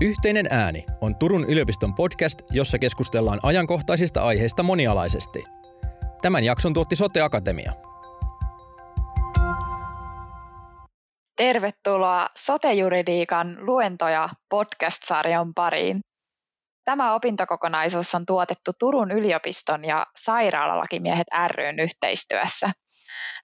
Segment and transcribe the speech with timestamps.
[0.00, 5.44] Yhteinen ääni on Turun yliopiston podcast, jossa keskustellaan ajankohtaisista aiheista monialaisesti.
[6.22, 7.72] Tämän jakson tuotti Sote Akatemia.
[11.36, 16.00] Tervetuloa Sote-juridiikan luentoja podcast-sarjan pariin.
[16.84, 21.26] Tämä opintokokonaisuus on tuotettu Turun yliopiston ja Sairaalalakimiehet
[21.56, 22.70] ryn yhteistyössä–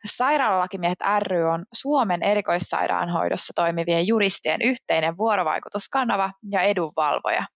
[0.04, 7.46] Sairaalalakimiehet ry on Suomen erikoissairaanhoidossa toimivien juristien yhteinen vuorovaikutuskanava ja edunvalvoja.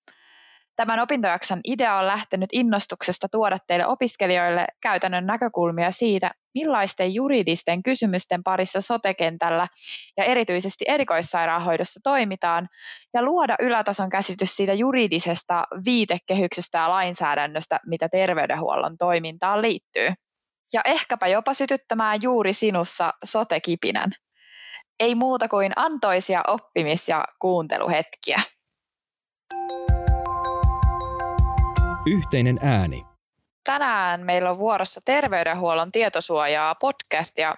[0.76, 8.42] Tämän opintojakson idea on lähtenyt innostuksesta tuoda teille opiskelijoille käytännön näkökulmia siitä, millaisten juridisten kysymysten
[8.42, 9.66] parissa sotekentällä
[10.16, 12.68] ja erityisesti erikoissairaanhoidossa toimitaan,
[13.14, 20.12] ja luoda ylätason käsitys siitä juridisesta viitekehyksestä ja lainsäädännöstä, mitä terveydenhuollon toimintaan liittyy
[20.72, 24.10] ja ehkäpä jopa sytyttämään juuri sinussa sotekipinän.
[25.00, 28.40] Ei muuta kuin antoisia oppimis- ja kuunteluhetkiä.
[32.06, 33.04] Yhteinen ääni.
[33.64, 37.56] Tänään meillä on vuorossa terveydenhuollon tietosuojaa podcast ja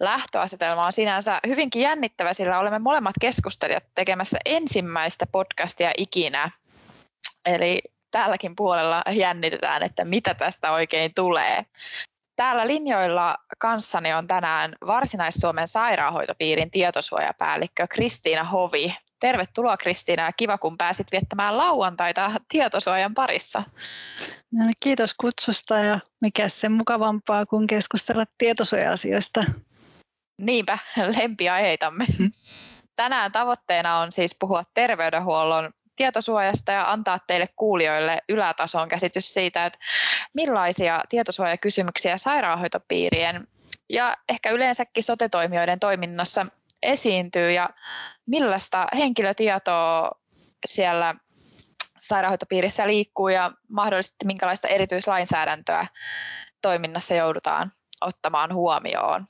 [0.00, 6.50] lähtöasetelma on sinänsä hyvinkin jännittävä, sillä olemme molemmat keskustelijat tekemässä ensimmäistä podcastia ikinä.
[7.46, 11.64] Eli täälläkin puolella jännitetään, että mitä tästä oikein tulee.
[12.40, 18.94] Täällä linjoilla kanssani on tänään Varsinais-Suomen sairaanhoitopiirin tietosuojapäällikkö Kristiina Hovi.
[19.20, 23.62] Tervetuloa Kristiina ja kiva kun pääsit viettämään lauantaita tietosuojan parissa.
[24.52, 29.44] No, niin, kiitos kutsusta ja mikä sen mukavampaa kuin keskustella tietosuoja-asioista.
[30.38, 30.78] Niinpä,
[31.20, 32.04] lempiaiheitamme.
[32.18, 32.30] Mm.
[32.96, 35.70] Tänään tavoitteena on siis puhua terveydenhuollon
[36.00, 39.78] tietosuojasta ja antaa teille kuulijoille ylätason käsitys siitä, että
[40.34, 43.48] millaisia tietosuojakysymyksiä sairaanhoitopiirien
[43.88, 46.46] ja ehkä yleensäkin sotetoimijoiden toiminnassa
[46.82, 47.70] esiintyy ja
[48.26, 50.10] millaista henkilötietoa
[50.66, 51.14] siellä
[51.98, 55.86] sairaanhoitopiirissä liikkuu ja mahdollisesti minkälaista erityislainsäädäntöä
[56.62, 59.26] toiminnassa joudutaan ottamaan huomioon.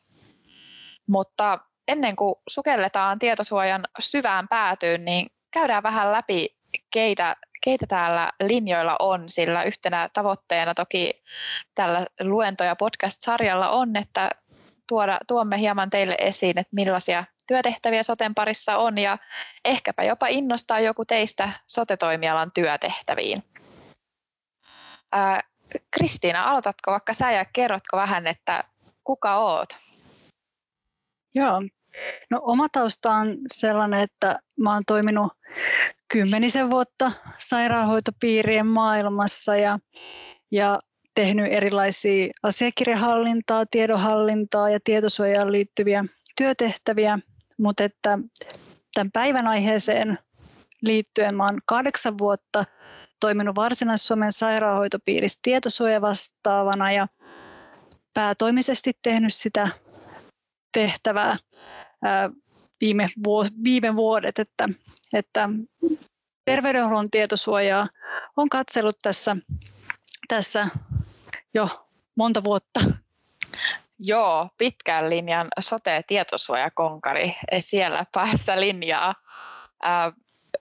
[1.07, 6.60] Mutta ennen kuin sukelletaan tietosuojan syvään päätyyn, niin käydään vähän läpi
[6.91, 11.23] keitä, keitä täällä linjoilla on, sillä yhtenä tavoitteena toki
[11.75, 14.31] tällä luento- ja podcast-sarjalla on, että
[14.87, 19.19] tuoda, tuomme hieman teille esiin, että millaisia työtehtäviä soten parissa on ja
[19.65, 23.39] ehkäpä jopa innostaa joku teistä sotetoimialan työtehtäviin.
[25.13, 25.41] Ää,
[25.91, 28.65] Kristiina, aloitatko vaikka sä ja kerrotko vähän, että
[29.05, 29.69] kuka oot?
[31.35, 31.63] Joo,
[32.31, 35.33] no oma tausta on sellainen, että mä oon toiminut
[36.13, 39.79] kymmenisen vuotta sairaanhoitopiirien maailmassa ja,
[40.51, 40.79] ja
[41.15, 46.05] tehnyt erilaisia asiakirjahallintaa, tiedonhallintaa ja tietosuojaan liittyviä
[46.37, 47.19] työtehtäviä,
[47.59, 48.19] mutta että
[48.95, 50.19] tämän päivän aiheeseen
[50.83, 52.65] liittyen oon kahdeksan vuotta
[53.21, 57.09] toiminut Varsinais-Suomen sairaanhoitopiirissä tietosuojavastaavana ja
[58.15, 59.69] päätoimisesti tehnyt sitä
[60.73, 61.37] tehtävää
[62.81, 63.09] viime,
[63.65, 64.69] viime vuodet, että,
[65.13, 65.49] että
[66.45, 67.89] terveydenhuollon tietosuojaa
[68.37, 69.37] on katsellut tässä,
[70.29, 70.69] tässä
[71.55, 72.81] jo monta vuotta.
[73.99, 79.15] Joo, pitkän linjan sote-tietosuojakonkari siellä päässä linjaa.
[79.85, 80.13] Äh,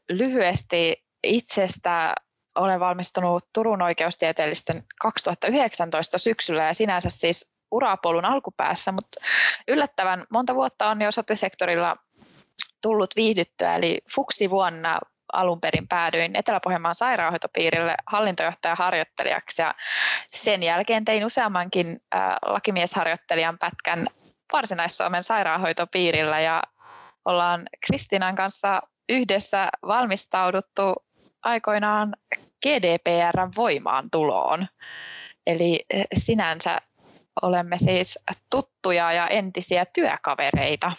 [0.10, 2.16] lyhyesti itsestä
[2.56, 9.20] olen valmistunut Turun oikeustieteellisten 2019 syksyllä ja sinänsä siis urapolun alkupäässä, mutta
[9.68, 11.98] yllättävän monta vuotta on jo sote-sektorilla
[12.81, 15.00] tullut viihdyttyä, eli fuksi vuonna
[15.34, 19.75] alun perin päädyin Etelä-Pohjanmaan sairaanhoitopiirille hallintojohtajaharjoittelijaksi ja
[20.31, 24.08] sen jälkeen tein useammankin äh, lakimiesharjoittelijan pätkän
[24.53, 26.64] Varsinais-Suomen sairaanhoitopiirillä ja
[27.25, 30.96] ollaan Kristinan kanssa yhdessä valmistauduttu
[31.44, 32.16] aikoinaan
[32.64, 34.68] GDPRn voimaan tuloon.
[35.48, 36.81] Eli sinänsä
[37.42, 38.19] olemme siis
[38.50, 40.92] tuttuja ja entisiä työkavereita.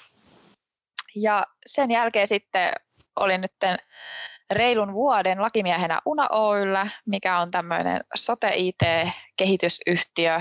[1.16, 2.72] Ja sen jälkeen sitten
[3.16, 3.52] olin nyt
[4.50, 10.40] reilun vuoden lakimiehenä Una Oyllä, mikä on tämmöinen sote-IT-kehitysyhtiö,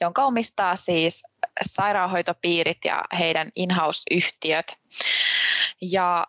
[0.00, 1.22] jonka omistaa siis
[1.62, 4.76] sairaanhoitopiirit ja heidän in-house-yhtiöt.
[5.82, 6.26] Ja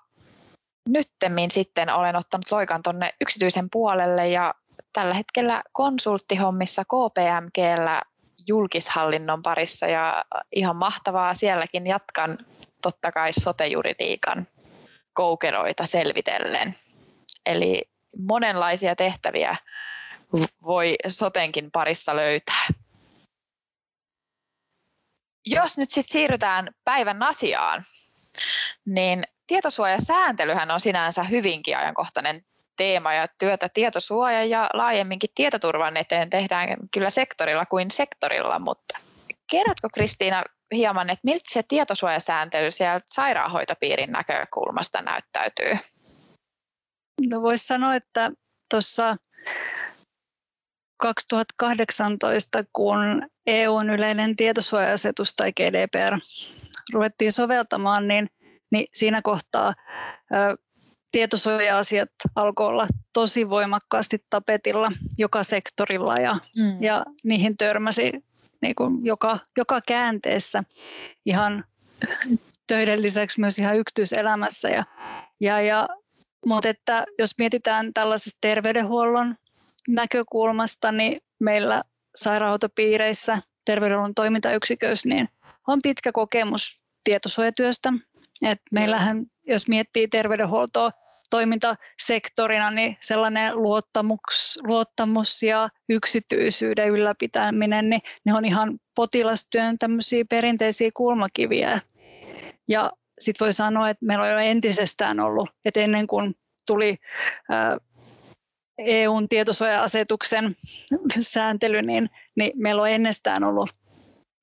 [0.89, 4.53] nyttemmin sitten olen ottanut loikan tuonne yksityisen puolelle ja
[4.93, 8.01] tällä hetkellä konsulttihommissa KPMGllä
[8.47, 10.23] julkishallinnon parissa ja
[10.55, 12.37] ihan mahtavaa sielläkin jatkan
[12.81, 14.47] totta kai sotejuridiikan
[15.13, 16.75] koukeroita selvitellen.
[17.45, 19.55] Eli monenlaisia tehtäviä
[20.63, 22.67] voi sotenkin parissa löytää.
[25.45, 27.85] Jos nyt sitten siirrytään päivän asiaan,
[28.85, 32.45] niin tietosuojasääntelyhän on sinänsä hyvinkin ajankohtainen
[32.77, 38.97] teema ja työtä tietosuoja ja laajemminkin tietoturvan eteen tehdään kyllä sektorilla kuin sektorilla, mutta
[39.51, 45.77] kerrotko Kristiina hieman, että miltä se tietosuojasääntely sieltä sairaanhoitopiirin näkökulmasta näyttäytyy?
[47.29, 48.31] No voisi sanoa, että
[48.69, 49.17] tuossa
[50.97, 56.19] 2018, kun EUn yleinen tietosuoja-asetus tai GDPR
[56.93, 58.29] ruvettiin soveltamaan, niin,
[58.71, 59.73] niin siinä kohtaa
[60.33, 60.57] ö,
[61.11, 66.83] tietosuoja-asiat alkoi olla tosi voimakkaasti tapetilla joka sektorilla ja, mm.
[66.83, 68.11] ja niihin törmäsi
[68.61, 70.63] niin kuin joka, joka käänteessä
[71.25, 71.65] ihan
[72.67, 74.69] töiden lisäksi myös ihan yksityiselämässä.
[74.69, 74.85] Ja,
[75.39, 75.89] ja, ja,
[76.45, 79.35] mutta että jos mietitään tällaisesta terveydenhuollon
[79.87, 81.83] näkökulmasta, niin meillä
[82.15, 85.29] sairaanhoitopiireissä, terveydenhuollon toimintayksiköissä, niin
[85.67, 87.93] on pitkä kokemus tietosuojatyöstä.
[88.41, 90.91] Et meillähän, jos miettii terveydenhuoltoa
[91.31, 100.89] toimintasektorina, niin sellainen luottamus, luottamus ja yksityisyyden ylläpitäminen, niin ne on ihan potilastyön tämmöisiä perinteisiä
[100.93, 101.79] kulmakiviä.
[102.67, 106.35] Ja sitten voi sanoa, että meillä on jo entisestään ollut, että ennen kuin
[106.67, 106.97] tuli
[108.77, 110.55] EUn tietosuoja-asetuksen
[111.21, 113.69] sääntely, niin, niin meillä on ennestään ollut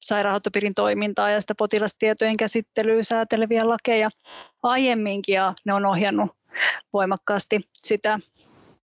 [0.03, 4.11] sairaanhoitopiirin toimintaa ja sitä potilastietojen käsittelyä sääteleviä lakeja
[4.63, 6.38] aiemminkin ja ne on ohjannut
[6.93, 8.19] voimakkaasti sitä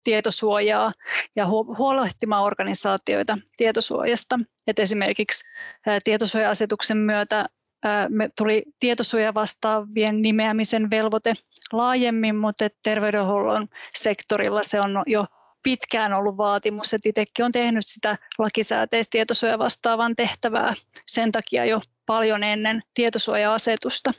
[0.05, 0.93] tietosuojaa
[1.37, 4.38] ja huolehtimaan organisaatioita tietosuojasta.
[4.67, 5.44] Et esimerkiksi
[6.05, 7.49] tietosuoja-asetuksen myötä
[8.08, 11.34] me tuli tietosuoja vastaavien nimeämisen velvoite
[11.72, 15.26] laajemmin, mutta terveydenhuollon sektorilla se on jo
[15.62, 20.75] pitkään ollut vaatimus, että itsekin on tehnyt sitä lakisääteistä tietosuoja vastaavan tehtävää
[21.06, 24.12] sen takia jo paljon ennen tietosuoja-asetusta.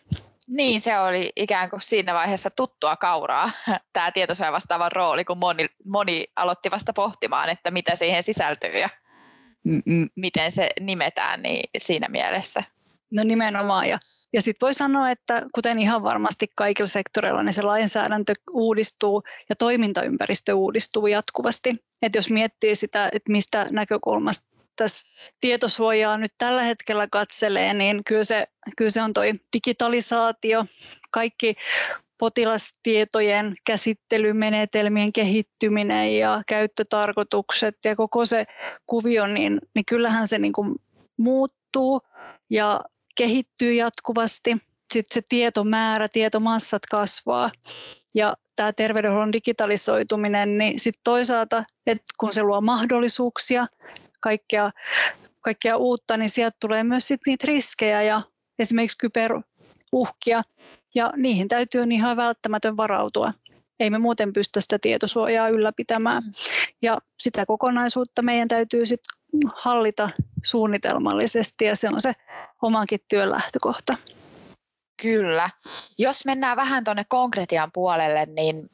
[0.52, 3.52] Niin, se oli ikään kuin siinä vaiheessa tuttua kauraa,
[3.94, 8.90] tämä tietosuoja vastaavan rooli, kun moni, moni aloitti vasta pohtimaan, että mitä siihen sisältyy ja
[9.66, 12.64] m- miten se nimetään niin siinä mielessä.
[13.12, 14.00] No nimenomaan, ja,
[14.34, 19.56] ja sitten voi sanoa, että kuten ihan varmasti kaikilla sektoreilla, niin se lainsäädäntö uudistuu ja
[19.56, 21.74] toimintaympäristö uudistuu jatkuvasti.
[22.02, 24.52] Et jos miettii sitä, että mistä näkökulmasta
[24.82, 28.48] tässä tietosuojaa nyt tällä hetkellä katselee, niin kyllä se,
[28.78, 29.24] kyllä se on tuo
[29.54, 30.66] digitalisaatio,
[31.12, 31.56] kaikki
[32.18, 38.46] potilastietojen käsittelymenetelmien kehittyminen ja käyttötarkoitukset ja koko se
[38.86, 40.76] kuvio, niin, niin kyllähän se niin kuin
[41.18, 42.02] muuttuu
[42.50, 42.82] ja
[43.18, 44.58] kehittyy jatkuvasti.
[44.92, 47.52] Sitten se tietomäärä, tietomassat kasvaa
[48.16, 53.68] ja tämä terveydenhuollon digitalisoituminen, niin sitten toisaalta, että kun se luo mahdollisuuksia,
[54.22, 54.72] kaikkea,
[55.42, 58.22] kaikkea uutta, niin sieltä tulee myös sit niitä riskejä ja
[58.60, 60.42] esimerkiksi kyberuhkia,
[60.96, 63.34] ja niihin täytyy niin ihan välttämätön varautua.
[63.80, 66.24] Ei me muuten pystytä sitä tietosuojaa ylläpitämään.
[66.82, 69.16] Ja sitä kokonaisuutta meidän täytyy sitten
[69.56, 70.10] hallita
[70.44, 72.14] suunnitelmallisesti, ja se on se
[72.62, 73.98] omankin työn lähtökohta.
[75.02, 75.50] Kyllä.
[75.98, 78.70] Jos mennään vähän tuonne konkretian puolelle, niin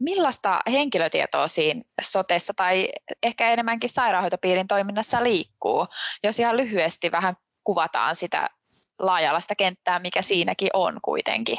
[0.00, 2.88] millaista henkilötietoa siinä sotessa tai
[3.22, 5.86] ehkä enemmänkin sairaanhoitopiirin toiminnassa liikkuu,
[6.24, 8.46] jos ihan lyhyesti vähän kuvataan sitä
[8.98, 11.58] laajalaista kenttää, mikä siinäkin on kuitenkin?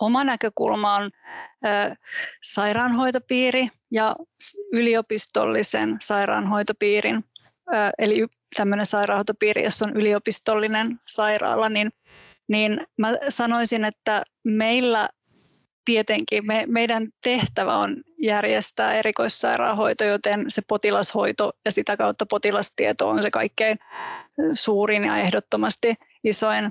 [0.00, 1.10] Oma näkökulma on
[1.66, 1.94] ö,
[2.42, 4.16] sairaanhoitopiiri ja
[4.72, 7.24] yliopistollisen sairaanhoitopiirin,
[7.68, 11.92] ö, eli tämmöinen sairaanhoitopiiri, jossa on yliopistollinen sairaala, niin,
[12.48, 15.08] niin mä sanoisin, että meillä
[15.84, 23.22] tietenkin me, meidän tehtävä on järjestää erikoissairaanhoito, joten se potilashoito ja sitä kautta potilastieto on
[23.22, 23.78] se kaikkein
[24.54, 26.70] suurin ja ehdottomasti isoin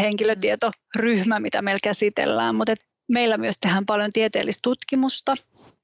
[0.00, 2.54] henkilötietoryhmä, mitä meillä käsitellään.
[2.54, 2.74] Mutta
[3.08, 5.34] meillä myös tehdään paljon tieteellistä tutkimusta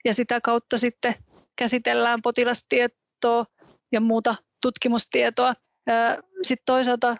[0.04, 1.14] ja sitä kautta sitten
[1.56, 3.44] käsitellään potilastietoa
[3.92, 5.54] ja muuta tutkimustietoa.
[6.42, 7.16] Sitten toisaalta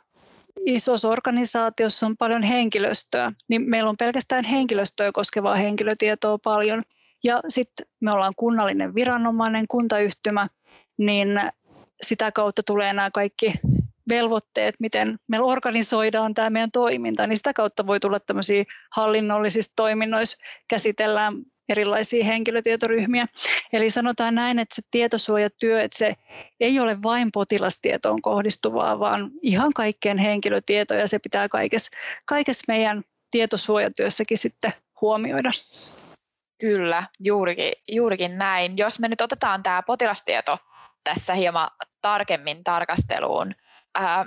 [0.67, 6.83] isossa organisaatiossa on paljon henkilöstöä, niin meillä on pelkästään henkilöstöä koskevaa henkilötietoa paljon.
[7.25, 10.47] Ja sitten me ollaan kunnallinen viranomainen, kuntayhtymä,
[10.99, 11.29] niin
[12.03, 13.55] sitä kautta tulee nämä kaikki
[14.09, 18.65] velvoitteet, miten me organisoidaan tämä meidän toiminta, niin sitä kautta voi tulla tämmöisiä
[18.97, 20.37] hallinnollisissa toiminnoissa
[20.69, 21.35] käsitellään
[21.69, 23.27] erilaisia henkilötietoryhmiä.
[23.73, 26.15] Eli sanotaan näin, että se tietosuojatyö, että se
[26.61, 31.91] ei ole vain potilastietoon kohdistuvaa, vaan ihan kaikkeen henkilötietoja se pitää kaikessa,
[32.25, 35.51] kaikessa meidän tietosuojatyössäkin sitten huomioida.
[36.61, 38.79] Kyllä, juurikin, juurikin näin.
[38.79, 40.59] Jos me nyt otetaan tämä potilastieto
[41.05, 41.69] tässä hieman
[42.03, 43.55] tarkemmin tarkasteluun,
[43.95, 44.25] ää,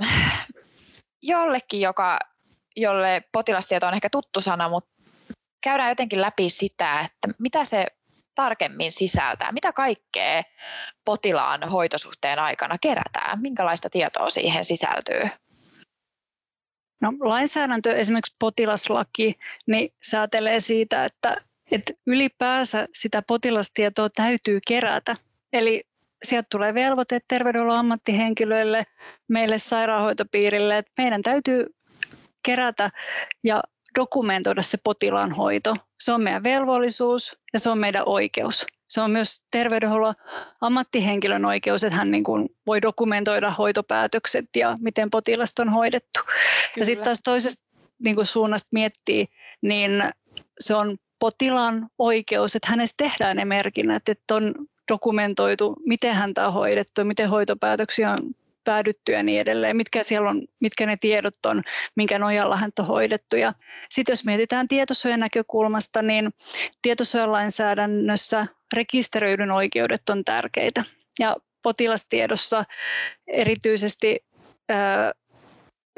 [1.21, 2.19] jollekin, joka
[2.75, 4.90] jolle potilastieto on ehkä tuttu sana, mutta
[5.61, 7.85] käydään jotenkin läpi sitä, että mitä se
[8.35, 10.43] tarkemmin sisältää, mitä kaikkea
[11.05, 15.21] potilaan hoitosuhteen aikana kerätään, minkälaista tietoa siihen sisältyy?
[17.01, 19.35] No, lainsäädäntö, esimerkiksi potilaslaki,
[19.67, 21.41] niin säätelee siitä, että,
[21.71, 25.15] että ylipäänsä sitä potilastietoa täytyy kerätä.
[25.53, 25.83] Eli
[26.23, 28.83] sieltä tulee velvoite terveydenhuollon ammattihenkilöille,
[29.27, 31.65] meille sairaanhoitopiirille, että meidän täytyy
[32.45, 32.91] kerätä
[33.43, 33.63] ja
[33.99, 35.73] dokumentoida se potilaan hoito.
[35.99, 38.65] Se on meidän velvollisuus ja se on meidän oikeus.
[38.89, 40.15] Se on myös terveydenhuollon
[40.61, 46.19] ammattihenkilön oikeus, että hän niin kuin voi dokumentoida hoitopäätökset ja miten potilasta on hoidettu.
[46.23, 46.37] Kyllä.
[46.77, 47.65] Ja sitten taas toisesta
[48.03, 49.27] niin kuin suunnasta miettii,
[49.61, 50.03] niin
[50.59, 54.55] se on potilaan oikeus, että hänestä tehdään ne merkinnät, että on
[54.91, 58.31] dokumentoitu, miten häntä on hoidettu, miten hoitopäätöksiä on
[58.63, 61.63] päädytty ja niin edelleen, mitkä, siellä on, mitkä ne tiedot on,
[61.95, 63.35] minkä nojalla häntä on hoidettu.
[63.89, 66.29] Sitten jos mietitään tietosuojan näkökulmasta, niin
[66.81, 70.83] tietosuojalainsäädännössä rekisteröidyn oikeudet on tärkeitä.
[71.19, 72.65] Ja potilastiedossa
[73.27, 74.25] erityisesti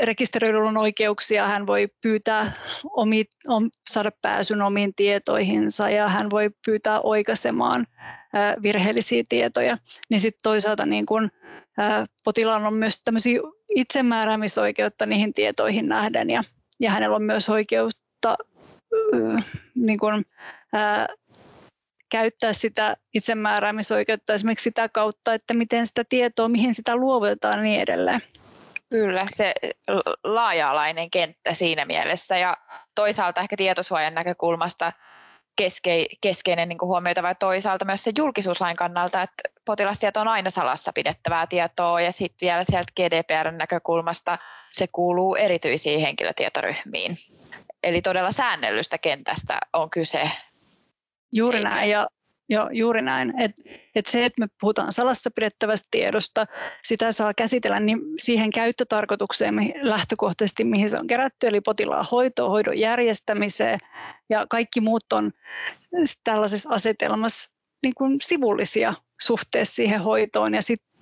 [0.05, 2.51] rekisteröidyn oikeuksia, hän voi pyytää
[2.83, 7.88] omi, om, saada pääsyn omiin tietoihinsa ja hän voi pyytää oikaisemaan
[8.63, 9.77] virheellisiä tietoja.
[10.10, 11.29] Niin sitten toisaalta niin kun,
[12.24, 13.39] potilaalla on myös tämmöisiä
[13.75, 16.43] itsemääräämisoikeutta niihin tietoihin nähden ja,
[16.79, 18.38] ja hänellä on myös oikeutta
[19.75, 20.25] niin kun,
[20.74, 21.07] ää,
[22.12, 27.81] käyttää sitä itsemääräämisoikeutta esimerkiksi sitä kautta, että miten sitä tietoa, mihin sitä luovutetaan ja niin
[27.81, 28.22] edelleen.
[28.93, 29.53] Kyllä, se
[30.23, 32.57] laaja-alainen kenttä siinä mielessä ja
[32.95, 34.91] toisaalta ehkä tietosuojan näkökulmasta
[35.55, 40.91] keske, keskeinen niin huomioitava ja toisaalta myös se julkisuuslain kannalta, että potilastieto on aina salassa
[40.93, 44.38] pidettävää tietoa ja sitten vielä sieltä GDPRn näkökulmasta
[44.71, 47.17] se kuuluu erityisiin henkilötietoryhmiin.
[47.83, 50.31] Eli todella säännellystä kentästä on kyse.
[51.31, 52.07] Juuri näin ja
[52.50, 53.33] Joo, juuri näin.
[53.41, 53.51] Et,
[53.95, 56.45] et se, että me puhutaan salassa pidettävästä tiedosta,
[56.83, 62.79] sitä saa käsitellä niin siihen käyttötarkoitukseen lähtökohtaisesti, mihin se on kerätty, eli potilaan hoitoon, hoidon
[62.79, 63.79] järjestämiseen,
[64.29, 65.31] ja kaikki muut on
[66.23, 70.53] tällaisessa asetelmassa niin kuin sivullisia suhteessa siihen hoitoon.
[70.53, 70.93] Ja sitten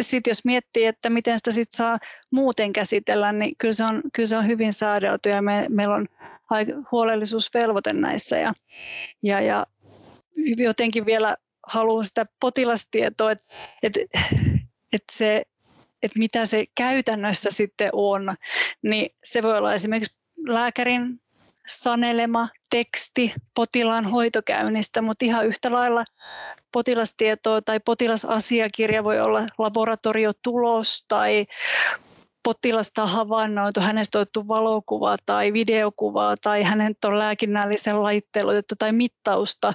[0.00, 1.98] sit jos miettii, että miten sitä sit saa
[2.30, 6.06] muuten käsitellä, niin kyllä se on, kyllä se on hyvin säädelty ja me, meillä on
[6.92, 8.38] huolellisuusvelvoite näissä.
[8.38, 8.52] Ja,
[9.22, 9.66] ja, ja
[10.56, 13.44] jotenkin vielä haluan sitä potilastietoa, että,
[13.82, 14.00] että,
[14.92, 15.42] että se
[16.02, 18.34] että mitä se käytännössä sitten on,
[18.82, 21.20] niin se voi olla esimerkiksi lääkärin
[21.66, 26.04] sanelema teksti potilaan hoitokäynnistä, mutta ihan yhtä lailla
[26.72, 31.46] potilastietoa tai potilasasiakirja voi olla laboratoriotulos tai
[32.42, 39.72] potilasta havainnoitu, hänestä otettu valokuva tai videokuva tai hänen on lääkinnällisen laitteen otettu tai mittausta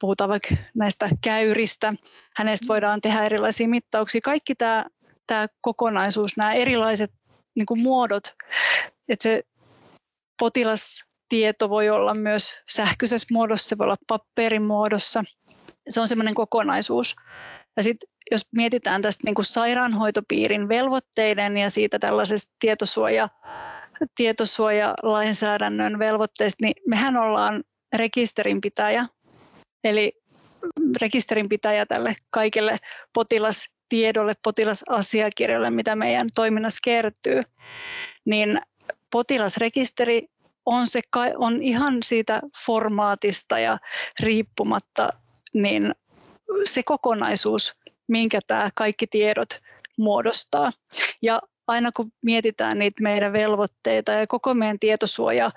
[0.00, 1.94] puhutaan vaikka näistä käyristä,
[2.36, 4.20] hänestä voidaan tehdä erilaisia mittauksia.
[4.24, 4.84] Kaikki tämä,
[5.26, 7.12] tämä kokonaisuus, nämä erilaiset
[7.54, 8.34] niin kuin muodot,
[9.08, 9.42] että se
[10.38, 15.24] potilastieto voi olla myös sähköisessä muodossa, se voi olla paperin muodossa.
[15.88, 17.16] Se on semmoinen kokonaisuus.
[17.76, 23.28] Ja sitten jos mietitään tästä niin kuin sairaanhoitopiirin velvoitteiden ja siitä tällaisesta tietosuoja,
[24.16, 27.64] tietosuojalainsäädännön velvoitteista, niin mehän ollaan
[27.96, 29.06] rekisterinpitäjä
[29.86, 30.12] Eli
[31.02, 32.78] rekisterinpitäjä tälle kaikille
[33.12, 37.40] potilastiedolle, potilasasiakirjoille, mitä meidän toiminnassa kertyy,
[38.24, 38.60] niin
[39.10, 40.26] potilasrekisteri
[40.66, 41.00] on, se,
[41.36, 43.78] on ihan siitä formaatista ja
[44.20, 45.08] riippumatta
[45.52, 45.94] niin
[46.64, 47.72] se kokonaisuus,
[48.08, 49.48] minkä tämä kaikki tiedot
[49.98, 50.72] muodostaa.
[51.22, 55.50] Ja aina kun mietitään niitä meidän velvoitteita ja koko meidän tietosuoja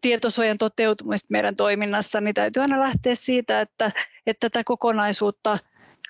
[0.00, 3.92] tietosuojan toteutumista meidän toiminnassa, niin täytyy aina lähteä siitä, että,
[4.26, 5.58] että tätä kokonaisuutta,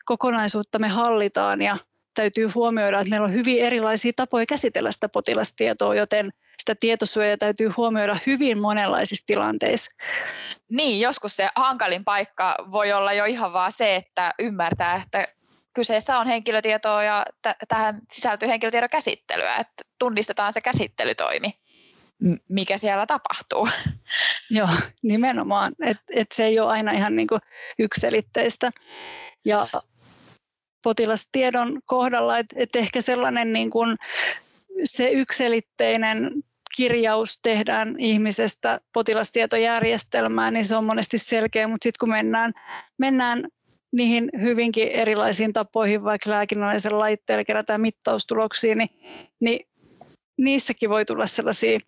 [0.04, 1.78] kokonaisuutta me hallitaan ja
[2.14, 7.68] täytyy huomioida, että meillä on hyvin erilaisia tapoja käsitellä sitä potilastietoa, joten sitä tietosuojaa täytyy
[7.76, 9.90] huomioida hyvin monenlaisissa tilanteissa.
[10.70, 15.28] Niin, joskus se hankalin paikka voi olla jo ihan vaan se, että ymmärtää, että
[15.74, 21.58] kyseessä on henkilötietoa ja t- tähän sisältyy henkilötiedon käsittelyä, että tunnistetaan se käsittelytoimi
[22.48, 23.68] mikä siellä tapahtuu.
[24.50, 24.68] Joo,
[25.02, 25.72] nimenomaan.
[25.84, 27.38] Et, et se ei ole aina ihan niinku
[27.78, 28.70] ykselitteistä.
[29.44, 29.68] Ja
[30.82, 33.80] potilastiedon kohdalla, että et ehkä sellainen niinku,
[34.84, 36.30] se ykselitteinen
[36.76, 42.52] kirjaus tehdään ihmisestä potilastietojärjestelmään, niin se on monesti selkeä, mutta sitten kun mennään,
[42.98, 43.48] mennään
[43.92, 48.90] niihin hyvinkin erilaisiin tapoihin, vaikka lääkinnällisen laitteella kerätään mittaustuloksia, niin,
[49.40, 49.68] niin
[50.38, 51.78] niissäkin voi tulla sellaisia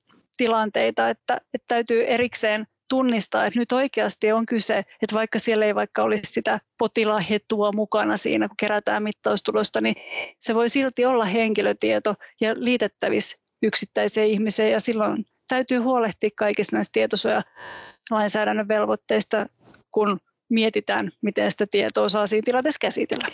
[0.40, 5.74] tilanteita, että, että täytyy erikseen tunnistaa, että nyt oikeasti on kyse, että vaikka siellä ei
[5.74, 9.94] vaikka olisi sitä potilahetua mukana siinä, kun kerätään mittaustulosta, niin
[10.38, 16.92] se voi silti olla henkilötieto ja liitettävissä yksittäiseen ihmiseen ja silloin täytyy huolehtia kaikista näistä
[16.92, 19.46] tietosuojalainsäädännön velvoitteista,
[19.90, 20.18] kun
[20.50, 23.28] mietitään, miten sitä tietoa saa siinä tilanteessa käsitellä.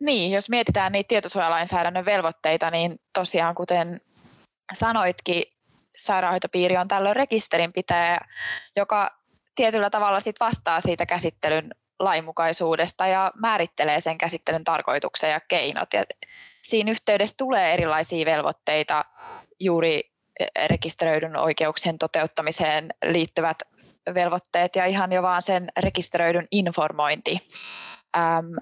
[0.00, 4.00] Niin, jos mietitään niitä tietosuojalainsäädännön velvoitteita, niin tosiaan kuten
[4.72, 5.42] sanoitkin,
[5.96, 8.18] sairaanhoitopiiri on tällöin rekisterinpitäjä,
[8.76, 9.10] joka
[9.54, 15.92] tietyllä tavalla sit vastaa siitä käsittelyn lainmukaisuudesta ja määrittelee sen käsittelyn tarkoituksen ja keinot.
[15.92, 16.04] Ja
[16.62, 19.04] siinä yhteydessä tulee erilaisia velvoitteita
[19.60, 20.12] juuri
[20.66, 23.58] rekisteröidyn oikeuksien toteuttamiseen liittyvät
[24.14, 27.48] velvoitteet ja ihan jo vaan sen rekisteröidyn informointi.
[28.16, 28.54] Ähm,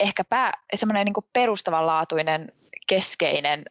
[0.00, 2.52] ehkä pää, semmoinen niin perustavanlaatuinen
[2.86, 3.64] keskeinen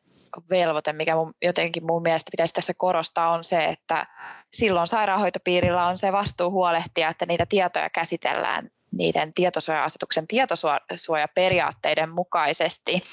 [0.49, 4.07] velvoite, mikä mun, jotenkin mun mielestä pitäisi tässä korostaa, on se, että
[4.53, 13.03] silloin sairaanhoitopiirillä on se vastuu huolehtia, että niitä tietoja käsitellään niiden tietosuoja-asetuksen tietosuojaperiaatteiden mukaisesti.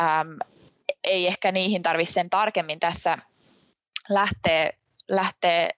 [0.00, 0.28] Ähm,
[1.04, 3.18] ei ehkä niihin tarvitse sen tarkemmin tässä
[4.08, 4.70] lähteä,
[5.08, 5.68] lähteä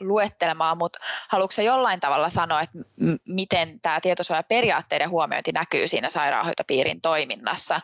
[0.00, 7.00] luettelemaan, mutta haluatko jollain tavalla sanoa, että m- miten tämä tietosuojaperiaatteiden huomiointi näkyy siinä sairaanhoitopiirin
[7.00, 7.80] toiminnassa?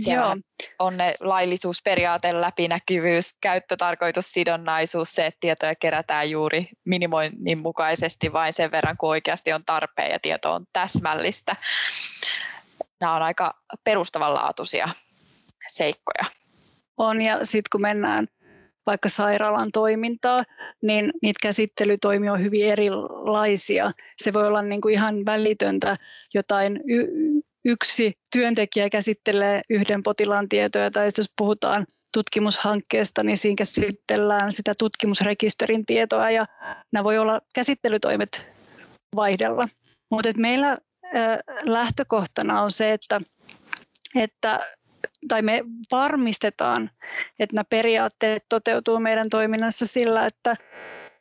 [0.00, 0.36] Siellä Joo.
[0.78, 8.96] on ne laillisuusperiaate, läpinäkyvyys, käyttötarkoitussidonnaisuus, se, että tietoja kerätään juuri minimoinnin mukaisesti vain sen verran,
[8.96, 11.56] kun oikeasti on tarpeen ja tieto on täsmällistä.
[13.00, 14.88] Nämä on aika perustavanlaatuisia
[15.68, 16.24] seikkoja.
[16.96, 18.26] On ja sitten kun mennään
[18.86, 20.40] vaikka sairaalan toimintaa,
[20.82, 23.92] niin niitä käsittelytoimia on hyvin erilaisia.
[24.16, 25.96] Se voi olla niin kuin ihan välitöntä
[26.34, 34.52] jotain y- yksi työntekijä käsittelee yhden potilaan tietoja, tai jos puhutaan tutkimushankkeesta, niin siinä käsitellään
[34.52, 36.46] sitä tutkimusrekisterin tietoa, ja
[36.92, 38.46] nämä voi olla käsittelytoimet
[39.16, 39.68] vaihdella.
[40.10, 40.78] Mutta meillä
[41.62, 43.20] lähtökohtana on se, että,
[44.16, 44.60] että
[45.28, 46.90] tai me varmistetaan,
[47.38, 50.56] että nämä periaatteet toteutuu meidän toiminnassa sillä, että,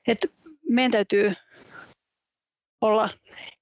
[0.07, 0.27] että
[0.69, 1.33] meidän täytyy
[2.81, 3.09] olla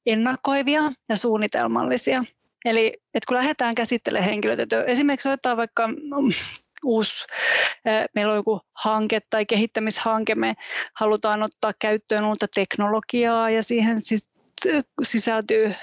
[0.06, 2.24] ennakoivia ja suunnitelmallisia.
[2.66, 5.96] Eli että kun lähdetään käsittelemään henkilötietoja, esimerkiksi otetaan vaikka mm,
[6.84, 7.26] uusi,
[8.16, 10.56] meillä on joku hanke tai kehittämishanke, me
[10.94, 13.98] halutaan ottaa käyttöön uutta teknologiaa ja siihen
[15.04, 15.74] sisältyy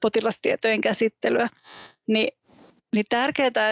[0.00, 1.48] potilastietojen käsittelyä,
[2.06, 2.28] niin,
[2.94, 3.70] niin tärkeää, että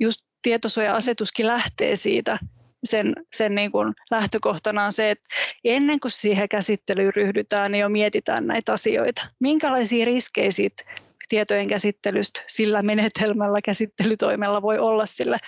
[0.00, 2.38] just tietosuoja-asetuskin lähtee siitä,
[2.84, 5.28] sen, sen niin kuin lähtökohtana on se, että
[5.64, 9.26] ennen kuin siihen käsittelyyn ryhdytään, niin jo mietitään näitä asioita.
[9.40, 10.84] Minkälaisia riskejä siitä
[11.28, 15.38] tietojen käsittelystä sillä menetelmällä, käsittelytoimella voi olla sille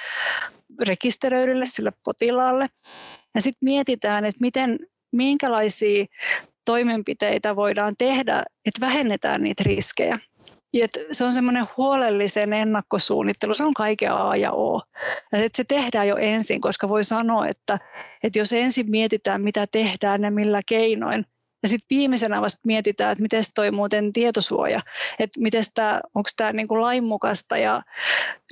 [0.86, 2.66] rekisteröidylle, sille potilaalle.
[3.34, 4.78] Ja sitten mietitään, että miten,
[5.12, 6.06] minkälaisia
[6.64, 10.18] toimenpiteitä voidaan tehdä, että vähennetään niitä riskejä.
[10.74, 14.82] Et se on semmoinen huolellisen ennakkosuunnittelu, se on kaiken A ja O.
[15.32, 17.78] Ja se tehdään jo ensin, koska voi sanoa, että,
[18.22, 21.24] että jos ensin mietitään, mitä tehdään ja millä keinoin,
[21.62, 24.80] ja sitten viimeisenä vasta mietitään, että miten toi muuten tietosuoja,
[25.18, 25.64] että miten
[26.14, 27.82] onko tämä niinku lainmukaista, ja,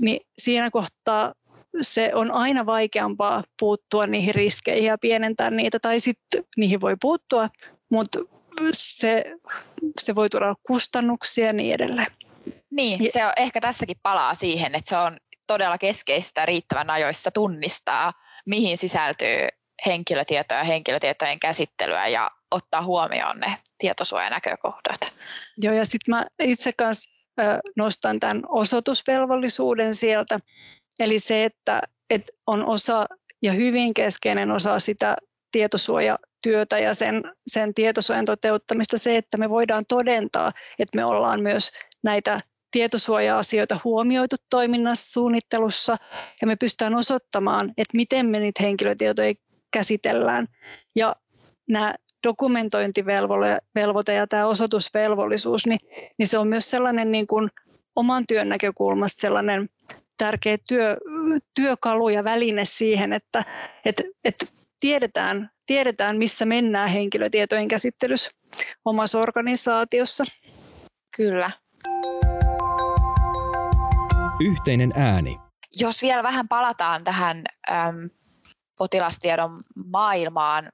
[0.01, 1.35] niin siinä kohtaa
[1.81, 7.51] se on aina vaikeampaa puuttua niihin riskeihin ja pienentää niitä, tai sitten niihin voi puuttua,
[7.91, 8.19] mutta
[8.73, 9.25] se,
[9.99, 12.07] se voi tuoda kustannuksia ja niin edelleen.
[12.71, 15.17] Niin, se on, ehkä tässäkin palaa siihen, että se on
[15.47, 18.13] todella keskeistä riittävän ajoissa tunnistaa,
[18.47, 19.49] mihin sisältyy
[19.87, 25.13] henkilötietoja ja henkilötietojen käsittelyä ja ottaa huomioon ne tietosuojanäkökohdat.
[25.59, 27.11] Joo, ja sitten mä itse kanssa
[27.77, 30.39] nostan tämän osoitusvelvollisuuden sieltä.
[31.01, 33.07] Eli se, että, että on osa
[33.43, 35.17] ja hyvin keskeinen osa sitä
[35.53, 41.71] tietosuojatyötä ja sen, sen tietosuojan toteuttamista se, että me voidaan todentaa, että me ollaan myös
[42.03, 42.41] näitä
[42.71, 45.97] tietosuoja-asioita huomioitu toiminnassa, suunnittelussa
[46.41, 49.35] ja me pystytään osoittamaan, että miten me niitä henkilötietoja
[49.73, 50.47] käsitellään.
[50.95, 51.17] Ja
[51.69, 55.81] nämä dokumentointivelvoite ja tämä osoitusvelvollisuus, niin,
[56.19, 57.51] niin se on myös sellainen niin kuin
[57.97, 59.69] oman työn näkökulmasta sellainen
[60.17, 60.97] tärkeä työ,
[61.55, 63.45] työkalu ja väline siihen, että
[63.85, 64.47] että että
[64.81, 68.31] tiedetään, tiedetään, missä mennään henkilötietojen käsittelyssä
[68.85, 70.25] omassa organisaatiossa.
[71.17, 71.51] Kyllä.
[74.41, 75.37] Yhteinen ääni.
[75.81, 78.11] Jos vielä vähän palataan tähän äm,
[78.79, 80.69] potilastiedon maailmaan,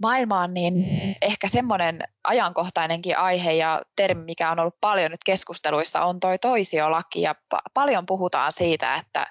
[0.00, 0.74] maailmaan, niin
[1.22, 7.22] ehkä semmoinen ajankohtainenkin aihe ja termi, mikä on ollut paljon nyt keskusteluissa, on toi toisiolaki.
[7.22, 9.26] Ja pa- paljon puhutaan siitä, että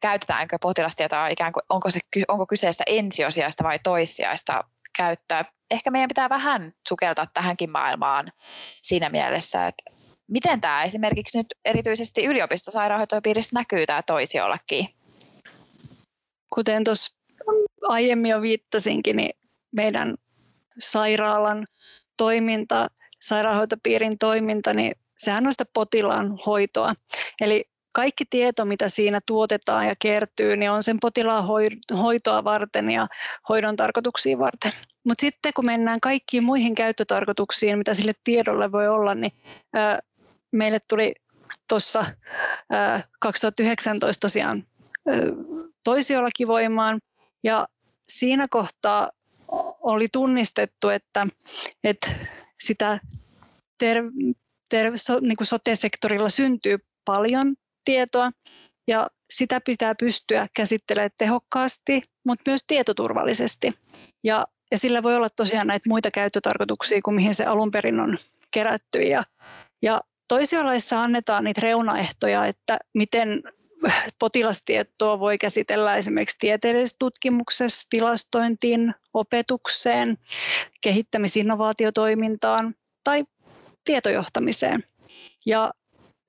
[0.00, 4.64] käytetäänkö potilastietoa ikään kuin, onko, se, onko kyseessä ensiosiaista vai toissijaista
[4.96, 5.44] käyttöä.
[5.70, 8.32] Ehkä meidän pitää vähän sukeltaa tähänkin maailmaan
[8.82, 9.90] siinä mielessä, että
[10.30, 14.94] miten tämä esimerkiksi nyt erityisesti yliopistosairaanhoitopiirissä näkyy tämä toisiolaki?
[16.54, 17.16] Kuten tuossa
[17.82, 19.43] aiemmin jo viittasinkin, niin
[19.74, 20.14] meidän
[20.78, 21.64] sairaalan
[22.16, 22.88] toiminta,
[23.20, 26.94] sairaanhoitopiirin toiminta, niin sehän on sitä potilaan hoitoa.
[27.40, 31.44] Eli kaikki tieto, mitä siinä tuotetaan ja kertyy, niin on sen potilaan
[31.96, 33.08] hoitoa varten ja
[33.48, 34.72] hoidon tarkoituksiin varten.
[35.04, 39.32] Mutta sitten kun mennään kaikkiin muihin käyttötarkoituksiin, mitä sille tiedolle voi olla, niin
[39.74, 40.00] ää,
[40.52, 41.14] meille tuli
[41.68, 42.04] tuossa
[43.20, 44.66] 2019 tosiaan
[45.84, 47.00] toisiolaki voimaan
[47.42, 47.68] ja
[48.08, 49.10] siinä kohtaa
[49.84, 51.26] oli tunnistettu, että,
[51.84, 52.10] että
[52.62, 52.98] sitä
[53.78, 54.02] ter,
[54.70, 58.30] ter, so, niin kuin sote-sektorilla syntyy paljon tietoa
[58.88, 63.70] ja sitä pitää pystyä käsittelemään tehokkaasti, mutta myös tietoturvallisesti.
[64.24, 68.18] Ja, ja sillä voi olla tosiaan näitä muita käyttötarkoituksia kuin mihin se alun perin on
[68.50, 69.02] kerätty.
[69.02, 69.24] Ja,
[69.82, 73.42] ja toisiolaissa annetaan niitä reunaehtoja, että miten
[74.18, 80.18] potilastietoa voi käsitellä esimerkiksi tieteellisessä tutkimuksessa, tilastointiin, opetukseen,
[80.80, 83.24] kehittämisinnovaatiotoimintaan tai
[83.84, 84.84] tietojohtamiseen.
[85.46, 85.72] Ja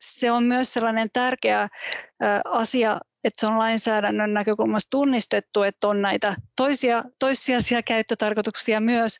[0.01, 1.69] se on myös sellainen tärkeä
[2.45, 9.19] asia, että se on lainsäädännön näkökulmasta tunnistettu, että on näitä toisia, toissijaisia käyttötarkoituksia myös,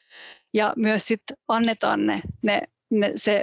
[0.54, 3.41] ja myös sit annetaan ne, ne, ne, se,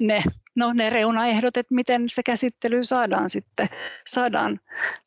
[0.00, 0.22] ne,
[0.56, 3.68] no, ne reunaehdot, että miten se käsittely saadaan sitten
[4.06, 4.60] saadaan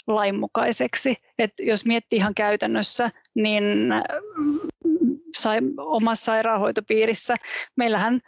[0.07, 1.15] lainmukaiseksi.
[1.39, 3.63] Et jos miettii ihan käytännössä, niin
[5.37, 7.35] sai, omassa sairaanhoitopiirissä.
[7.75, 8.19] Meillähän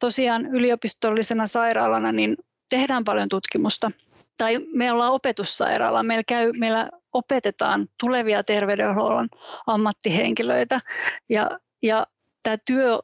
[0.00, 2.36] tosiaan yliopistollisena sairaalana niin
[2.70, 3.90] tehdään paljon tutkimusta.
[4.36, 9.28] Tai me ollaan opetussairaala, meillä, käy, meillä opetetaan tulevia terveydenhuollon
[9.66, 10.80] ammattihenkilöitä.
[11.28, 11.50] Ja,
[11.82, 12.06] ja
[12.42, 12.98] tämä työ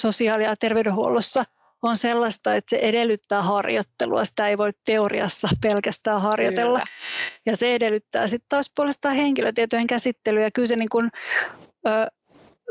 [0.00, 1.44] sosiaali- ja terveydenhuollossa
[1.82, 4.24] on sellaista, että se edellyttää harjoittelua.
[4.24, 6.78] Sitä ei voi teoriassa pelkästään harjoitella.
[6.78, 6.92] Kyllä.
[7.46, 10.50] Ja se edellyttää sitten taas puolestaan henkilötietojen käsittelyä.
[10.50, 11.10] Kyllä se niin kuin,
[11.86, 12.06] ö,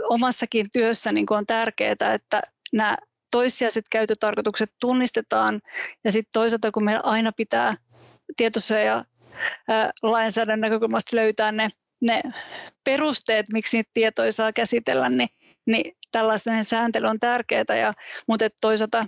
[0.09, 2.41] omassakin työssä niin kuin on tärkeää, että
[2.73, 2.97] nämä
[3.31, 5.61] toissijaiset käyttötarkoitukset tunnistetaan
[6.03, 7.75] ja sitten toisaalta kun meillä aina pitää
[8.37, 9.05] tietosuoja
[10.01, 11.69] lainsäädännön näkökulmasta löytää ne,
[12.01, 12.21] ne
[12.83, 15.29] perusteet, miksi niitä tietoja saa käsitellä, niin,
[15.71, 17.93] niin tällainen sääntely on tärkeää, ja,
[18.27, 19.05] mutta toisaalta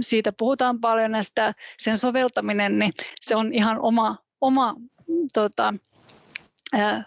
[0.00, 2.90] siitä puhutaan paljon ja sitä, sen soveltaminen, niin
[3.20, 4.74] se on ihan oma, oma
[5.34, 5.74] tota,
[6.72, 7.04] ää,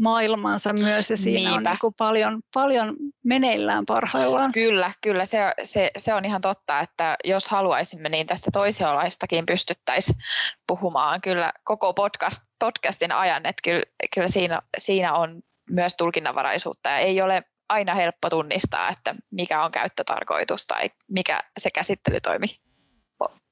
[0.00, 1.54] maailmansa myös ja siinä Niinpä.
[1.56, 4.52] on niin kuin paljon, paljon meneillään parhaillaan.
[4.52, 10.18] Kyllä, kyllä se, se, se on ihan totta, että jos haluaisimme, niin tästä toisiolaistakin pystyttäisiin
[10.66, 16.98] puhumaan kyllä koko podcast, podcastin ajan, että kyllä, kyllä siinä, siinä on myös tulkinnanvaraisuutta ja
[16.98, 22.46] ei ole aina helppo tunnistaa, että mikä on käyttötarkoitus tai mikä se käsittelytoimi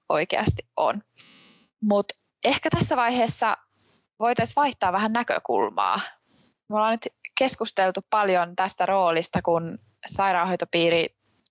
[0.09, 1.03] oikeasti on.
[1.83, 3.57] Mutta ehkä tässä vaiheessa
[4.21, 6.01] voitaisiin vaihtaa vähän näkökulmaa
[6.71, 11.07] me ollaan nyt keskusteltu paljon tästä roolista, kun sairaanhoitopiiri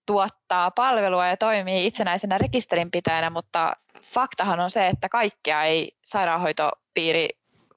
[0.05, 7.29] tuottaa palvelua ja toimii itsenäisenä rekisterinpitäjänä, mutta faktahan on se, että kaikkea ei sairaanhoitopiiri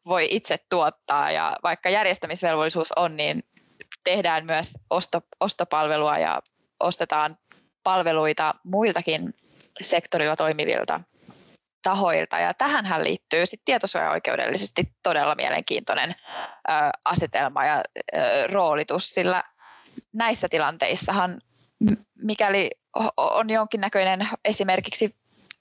[0.06, 3.44] voi itse tuottaa ja vaikka järjestämisvelvollisuus on, niin
[4.04, 6.42] tehdään myös osto, ostopalvelua ja
[6.80, 7.38] ostetaan
[7.82, 9.34] palveluita muiltakin
[9.82, 11.00] sektorilla toimivilta
[11.82, 12.38] tahoilta.
[12.38, 16.72] Ja tähänhän liittyy sitten tietosuojaoikeudellisesti todella mielenkiintoinen ö,
[17.04, 17.76] asetelma ja
[18.16, 19.44] ö, roolitus, sillä
[20.12, 21.40] näissä tilanteissahan,
[22.18, 22.70] mikäli
[23.16, 25.16] on jonkinnäköinen esimerkiksi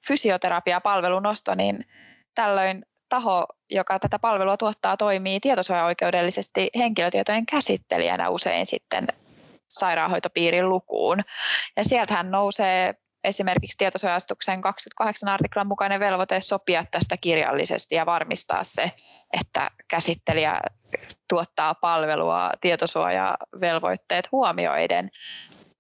[0.08, 1.86] fysioterapia-palvelun osto, niin
[2.36, 9.08] tällöin taho, joka tätä palvelua tuottaa, toimii tietosuojaoikeudellisesti henkilötietojen käsittelijänä usein sitten
[9.69, 11.17] sairaanhoitopiirin lukuun.
[11.78, 12.93] Ja sieltähän nousee
[13.24, 18.91] esimerkiksi tietosuojastuksen 28 artiklan mukainen velvoite sopia tästä kirjallisesti ja varmistaa se,
[19.41, 20.62] että käsittelijä
[21.30, 25.12] tuottaa palvelua tietosuojavelvoitteet huomioiden.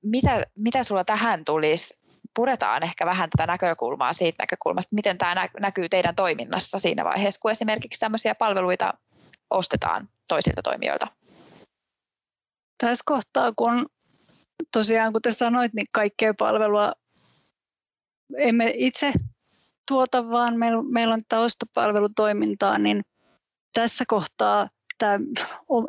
[0.03, 2.00] Mitä, mitä sulla tähän tulisi?
[2.35, 7.51] Puretaan ehkä vähän tätä näkökulmaa siitä näkökulmasta, miten tämä näkyy teidän toiminnassa siinä vaiheessa, kun
[7.51, 8.93] esimerkiksi tämmöisiä palveluita
[9.49, 11.07] ostetaan toisilta toimijoilta.
[12.77, 13.85] Tässä kohtaa, kun
[14.71, 16.93] tosiaan, kuten sanoit, niin kaikkea palvelua
[18.37, 19.13] emme itse
[19.87, 23.01] tuota, vaan meillä, meillä on tätä ostopalvelutoimintaa, niin
[23.73, 25.19] tässä kohtaa tämä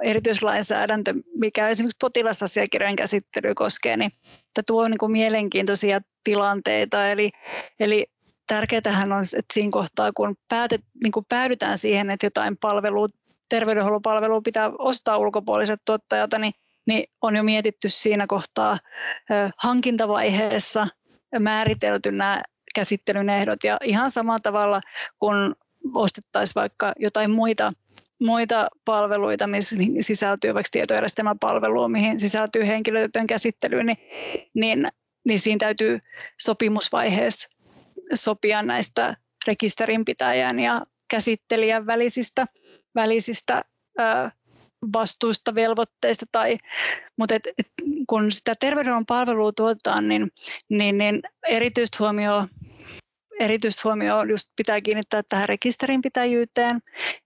[0.03, 4.13] erityislainsäädäntö, mikä esimerkiksi potilasasiakirjojen käsittely koskee, niin
[4.55, 7.09] tämä tuo niin kuin mielenkiintoisia tilanteita.
[7.09, 7.31] Eli,
[7.81, 8.07] eli
[8.47, 13.07] tärkeätähän on, että siinä kohtaa, kun, päätet, niin kun päädytään siihen, että jotain palvelua,
[13.49, 16.53] terveydenhuollon palvelua pitää ostaa ulkopuoliset tuottajat, niin,
[16.87, 18.79] niin on jo mietitty siinä kohtaa
[19.57, 20.87] hankintavaiheessa
[21.39, 22.43] määritelty nämä
[22.75, 24.81] käsittelyn ehdot ja ihan samalla tavalla
[25.19, 25.57] kun
[25.95, 27.73] ostettaisiin vaikka jotain muita
[28.23, 33.99] muita palveluita, missä sisältyy vaikka tietojärjestelmäpalvelua, mihin sisältyy henkilötietojen käsittely, niin,
[34.55, 34.89] niin,
[35.25, 35.99] niin siinä täytyy
[36.41, 37.49] sopimusvaiheessa
[38.15, 39.15] sopia näistä
[39.47, 42.47] rekisterinpitäjän ja käsittelijän välisistä,
[42.95, 43.65] välisistä
[44.01, 44.31] ö,
[44.93, 46.27] vastuusta, velvoitteista.
[46.33, 46.59] Tai,
[47.19, 47.69] mutta et, et,
[48.09, 50.31] kun sitä terveydenhuollon palvelua tuotetaan, niin,
[50.69, 52.49] niin, niin erityistä huomioon
[53.41, 56.81] erityistä huomioon just pitää kiinnittää tähän rekisterinpitäjyyteen.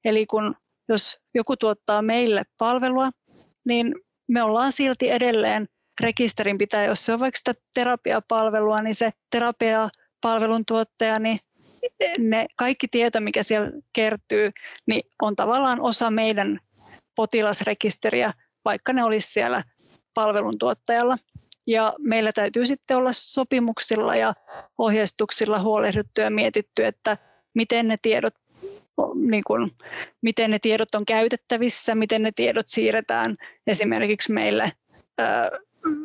[0.04, 0.54] Eli kun
[0.88, 3.10] jos joku tuottaa meille palvelua,
[3.64, 3.94] niin
[4.28, 5.68] me ollaan silti edelleen
[6.00, 6.84] rekisterinpitäjä.
[6.84, 11.38] Jos se on vaikka sitä terapiapalvelua, niin se terapiapalvelun tuottaja, niin
[12.18, 14.50] ne kaikki tieto, mikä siellä kertyy,
[14.86, 16.60] niin on tavallaan osa meidän
[17.16, 18.32] potilasrekisteriä,
[18.64, 19.62] vaikka ne olisi siellä
[20.14, 21.18] palveluntuottajalla.
[21.66, 24.34] Ja meillä täytyy sitten olla sopimuksilla ja
[24.78, 27.16] ohjeistuksilla huolehdittu ja mietitty, että
[27.54, 28.34] miten ne tiedot
[29.14, 29.70] niin kuin,
[30.22, 34.72] miten ne tiedot on käytettävissä, miten ne tiedot siirretään esimerkiksi meille
[35.18, 35.50] ää,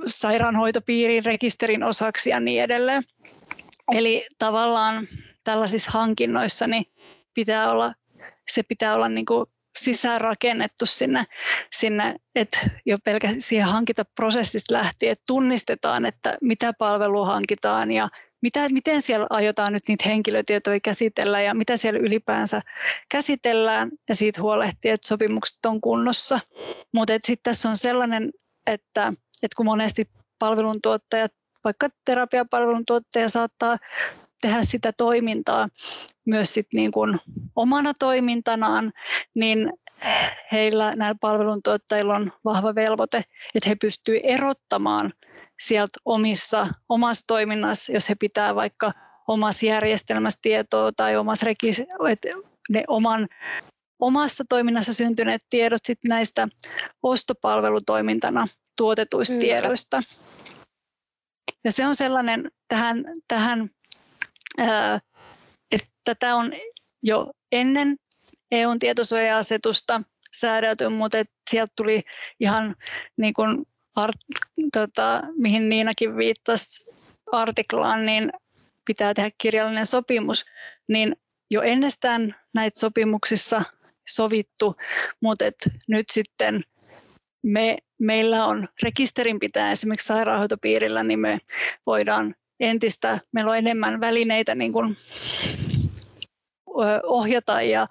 [0.06, 3.02] sairaanhoitopiirin rekisterin osaksi ja niin edelleen.
[3.92, 5.08] Eli tavallaan
[5.44, 6.86] tällaisissa hankinnoissa niin
[7.34, 7.94] pitää olla,
[8.52, 9.46] se pitää olla niin kuin
[9.78, 11.26] sisään rakennettu sinne,
[11.72, 18.10] sinne että jo pelkästään siihen hankintaprosessista lähtien, että tunnistetaan, että mitä palvelua hankitaan ja
[18.42, 22.62] mitä, miten siellä aiotaan nyt niitä henkilötietoja käsitellä ja mitä siellä ylipäänsä
[23.10, 26.40] käsitellään ja siitä huolehtii, että sopimukset on kunnossa.
[26.94, 28.32] Mutta sitten tässä on sellainen,
[28.68, 31.32] että, että kun monesti palveluntuottajat,
[31.64, 33.78] vaikka terapiapalveluntuottaja saattaa
[34.42, 35.68] tehdä sitä toimintaa
[36.26, 37.20] myös sit niin kuin
[37.56, 38.94] omana toimintanaan,
[39.36, 39.74] niin
[40.52, 43.24] heillä näillä palveluntuottajilla on vahva velvoite,
[43.56, 45.14] että he pystyvät erottamaan
[45.62, 48.94] sieltä omissa, omassa toiminnassa, jos he pitää vaikka
[49.28, 51.86] omassa järjestelmässä tietoa tai omassa rekis-
[52.70, 53.28] ne oman,
[54.00, 56.48] omassa toiminnassa syntyneet tiedot sit näistä
[57.04, 58.48] ostopalvelutoimintana
[58.78, 59.42] tuotetuista Kyllä.
[59.42, 60.00] tiedoista.
[61.64, 63.70] Ja se on sellainen tähän, tähän
[65.72, 66.52] että tätä on
[67.04, 67.98] jo ennen
[68.52, 70.02] EUn tietosuoja-asetusta
[70.34, 72.02] säädelty, mutta et sieltä tuli
[72.40, 72.76] ihan
[73.18, 74.18] niin kuin art,
[74.74, 76.86] tota, mihin Niinakin viittasi
[77.32, 78.32] artiklaan, niin
[78.86, 80.46] pitää tehdä kirjallinen sopimus,
[80.88, 81.16] niin
[81.52, 83.64] jo ennestään näitä sopimuksissa
[84.10, 84.76] sovittu,
[85.22, 85.56] mutta et
[85.88, 86.64] nyt sitten
[87.44, 91.38] me, meillä on rekisterinpitäjä esimerkiksi sairaanhoitopiirillä, niin me
[91.86, 94.98] voidaan entistä, meillä on enemmän välineitä niin kuin,
[97.04, 97.88] ohjata ja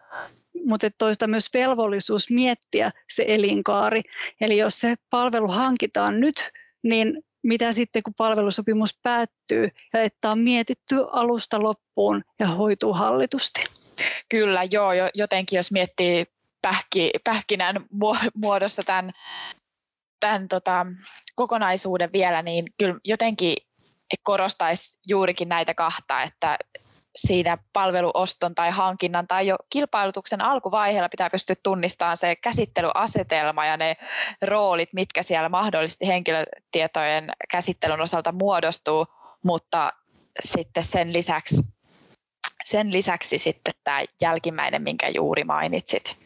[0.67, 4.03] mutta toista myös velvollisuus miettiä se elinkaari.
[4.41, 6.35] Eli jos se palvelu hankitaan nyt,
[6.83, 13.65] niin mitä sitten kun palvelusopimus päättyy ja että on mietitty alusta loppuun ja hoituu hallitusti.
[14.29, 16.27] Kyllä, joo, jotenkin jos miettii
[16.63, 17.85] pähki, pähkinän
[18.35, 19.13] muodossa tämän,
[20.21, 20.87] tämän tota,
[21.35, 23.57] kokonaisuuden vielä, niin kyllä jotenkin
[24.23, 26.59] korostaisi juurikin näitä kahta, että
[27.17, 33.97] siinä palveluoston tai hankinnan tai jo kilpailutuksen alkuvaiheella pitää pystyä tunnistamaan se käsittelyasetelma ja ne
[34.43, 39.07] roolit, mitkä siellä mahdollisesti henkilötietojen käsittelyn osalta muodostuu,
[39.43, 39.93] mutta
[40.41, 41.63] sitten sen lisäksi,
[42.65, 46.17] sen lisäksi sitten tämä jälkimmäinen, minkä juuri mainitsit,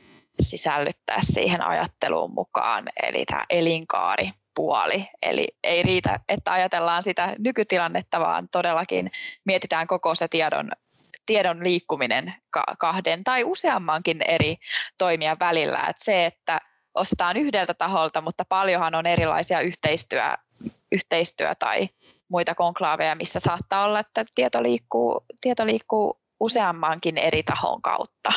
[0.40, 5.08] sisällyttää siihen ajatteluun mukaan, eli tämä elinkaari puoli.
[5.22, 9.10] Eli ei riitä, että ajatellaan sitä nykytilannetta, vaan todellakin
[9.44, 10.70] mietitään koko se tiedon,
[11.26, 12.34] tiedon liikkuminen
[12.78, 14.56] kahden tai useammankin eri
[14.98, 15.86] toimijan välillä.
[15.88, 16.60] Et se, että
[16.94, 20.22] ostetaan yhdeltä taholta, mutta paljonhan on erilaisia yhteistyö,
[20.92, 21.88] yhteistyö tai
[22.28, 28.32] muita konklaaveja, missä saattaa olla, että tieto liikkuu, tieto liikkuu useammankin eri tahon kautta.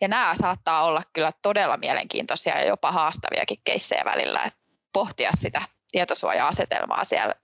[0.00, 4.42] Ja nämä saattaa olla kyllä todella mielenkiintoisia ja jopa haastaviakin keissejä välillä.
[4.44, 4.60] Että
[4.98, 7.34] pohtia sitä tietosuoja-asetelmaa siellä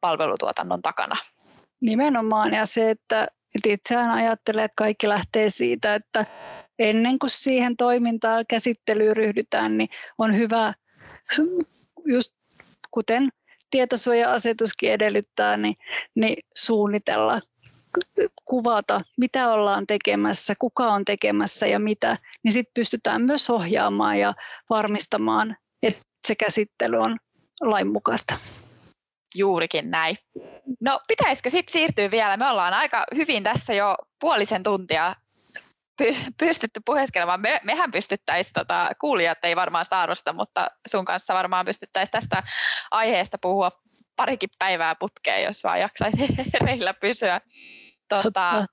[0.00, 1.16] palvelutuotannon takana.
[1.80, 3.28] Nimenomaan ja se, että
[3.66, 6.26] itseään ajattelee, että kaikki lähtee siitä, että
[6.78, 10.74] ennen kuin siihen toimintaan käsittelyyn ryhdytään, niin on hyvä
[12.04, 12.34] just
[12.90, 13.28] kuten
[13.70, 15.76] tietosuoja-asetuskin edellyttää, niin,
[16.14, 17.40] niin suunnitella,
[18.44, 24.34] kuvata, mitä ollaan tekemässä, kuka on tekemässä ja mitä, niin sitten pystytään myös ohjaamaan ja
[24.70, 27.16] varmistamaan, että se käsittely on
[27.60, 28.34] lainmukaista.
[29.34, 30.16] Juurikin näin.
[30.80, 32.36] No pitäisikö sitten siirtyä vielä?
[32.36, 35.14] Me ollaan aika hyvin tässä jo puolisen tuntia
[36.38, 37.40] pystytty puheskelemaan.
[37.40, 42.42] Me, mehän pystyttäisiin, tota, kuulijat ei varmaan sitä arvosta, mutta sun kanssa varmaan pystyttäisiin tästä
[42.90, 43.72] aiheesta puhua
[44.16, 46.26] parikin päivää putkeen, jos vaan jaksaisi
[46.66, 47.40] reillä pysyä.
[48.08, 48.66] Tota,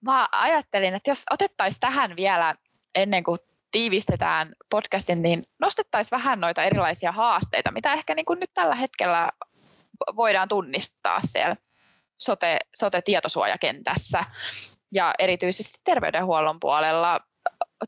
[0.00, 2.54] mä ajattelin, että jos otettaisiin tähän vielä
[2.94, 3.36] ennen kuin
[3.76, 9.28] tiivistetään podcastin, niin nostettaisiin vähän noita erilaisia haasteita, mitä ehkä niin kuin nyt tällä hetkellä
[10.16, 11.56] voidaan tunnistaa siellä
[12.20, 14.20] sote, sote-tietosuojakentässä
[14.92, 17.20] ja erityisesti terveydenhuollon puolella.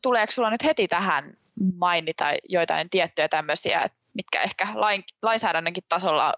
[0.01, 1.33] Tuleeko sulla nyt heti tähän
[1.73, 6.33] mainita joitain tiettyjä tämmöisiä, mitkä ehkä lain, lainsäädännönkin tasolla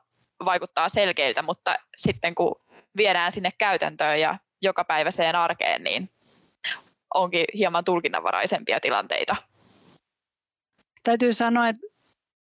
[0.45, 2.55] vaikuttaa selkeiltä, mutta sitten kun
[2.97, 6.09] viedään sinne käytäntöön ja jokapäiväiseen arkeen, niin
[7.13, 9.35] onkin hieman tulkinnanvaraisempia tilanteita.
[11.03, 11.87] Täytyy sanoa, että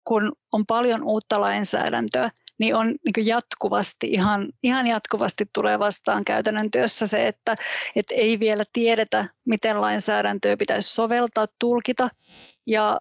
[0.03, 6.71] kun on paljon uutta lainsäädäntöä, niin on niin jatkuvasti, ihan, ihan jatkuvasti tulee vastaan käytännön
[6.71, 7.55] työssä se, että,
[7.95, 12.09] että ei vielä tiedetä, miten lainsäädäntöä pitäisi soveltaa, tulkita.
[12.67, 12.99] Ja,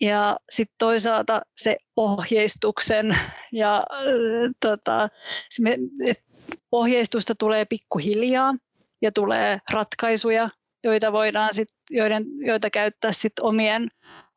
[0.00, 3.10] ja sitten toisaalta se ohjeistuksen
[3.52, 5.08] ja äh, tota,
[6.72, 8.54] ohjeistusta tulee pikkuhiljaa
[9.02, 10.48] ja tulee ratkaisuja,
[10.88, 13.88] joita voidaan sit, joiden, joita käyttää sit omien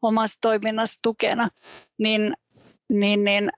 [0.02, 1.50] omassa toiminnassa tukena,
[1.98, 2.34] niin,
[2.90, 3.52] niin, niin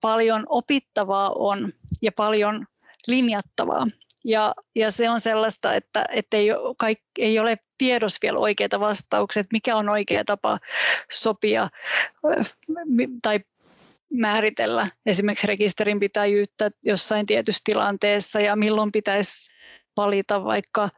[0.00, 2.66] paljon opittavaa on ja paljon
[3.06, 3.86] linjattavaa.
[4.24, 9.40] Ja, ja se on sellaista, että, että ei, kaik, ei ole tiedossa vielä oikeita vastauksia,
[9.40, 10.58] että mikä on oikea tapa
[11.12, 11.68] sopia
[13.22, 13.40] tai
[14.12, 19.50] määritellä esimerkiksi rekisterinpitäjyyttä jossain tietyssä tilanteessa ja milloin pitäisi
[19.96, 20.90] valita vaikka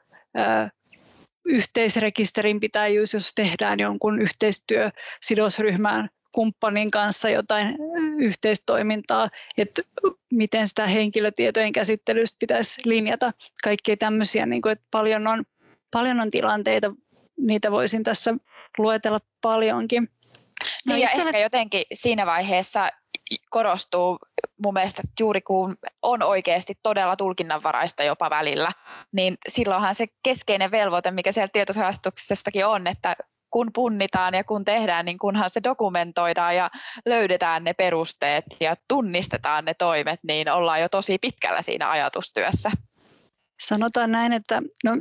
[1.47, 4.91] yhteisrekisterinpitäjyys, jos tehdään jonkun yhteistyö
[5.23, 7.77] sidosryhmään kumppanin kanssa jotain
[8.19, 9.29] yhteistoimintaa,
[9.59, 9.83] että
[10.33, 13.33] miten sitä henkilötietojen käsittelystä pitäisi linjata.
[13.65, 15.45] Kaikkea tämmöisiä, niin kuin, että paljon on,
[15.91, 16.95] paljon on tilanteita,
[17.37, 18.35] niitä voisin tässä
[18.79, 20.09] luetella paljonkin.
[20.87, 22.89] No niin ja ehkä jotenkin siinä vaiheessa
[23.51, 24.19] korostuu
[24.65, 28.69] mun mielestä että juuri kun on oikeasti todella tulkinnanvaraista jopa välillä,
[29.13, 33.17] niin silloinhan se keskeinen velvoite, mikä siellä tietosuojastuksessakin on, että
[33.51, 36.71] kun punnitaan ja kun tehdään, niin kunhan se dokumentoidaan ja
[37.07, 42.71] löydetään ne perusteet ja tunnistetaan ne toimet, niin ollaan jo tosi pitkällä siinä ajatustyössä.
[43.61, 44.93] Sanotaan näin, että no,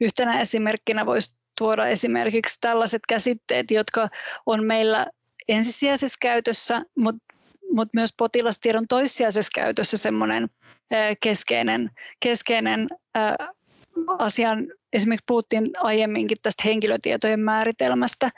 [0.00, 4.08] yhtenä esimerkkinä voisi tuoda esimerkiksi tällaiset käsitteet, jotka
[4.46, 5.06] on meillä
[5.48, 7.31] ensisijaisessa käytössä, mutta
[7.74, 10.48] mut myös potilastiedon toissijaisessa käytössä semmoinen
[11.20, 12.86] keskeinen, keskeinen
[14.18, 18.30] asian, esimerkiksi puhuttiin aiemminkin tästä henkilötietojen määritelmästä.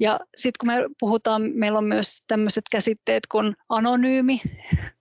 [0.00, 4.40] Ja sitten kun me puhutaan, meillä on myös tämmöiset käsitteet kuin anonyymi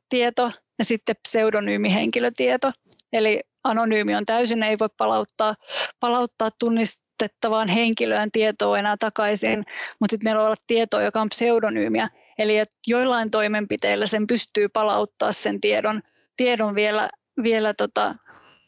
[0.10, 2.72] tieto ja sitten pseudonyymi henkilötieto.
[3.14, 5.56] Eli anonyymi on täysin, ei voi palauttaa,
[6.00, 9.64] palauttaa tunnistettavaan henkilöön tietoa enää takaisin,
[10.00, 12.10] mutta sitten meillä on olla tietoa, joka on pseudonyymiä.
[12.38, 16.02] Eli että joillain toimenpiteillä sen pystyy palauttaa sen tiedon,
[16.38, 17.10] tiedon vielä,
[17.44, 18.16] vielä tota,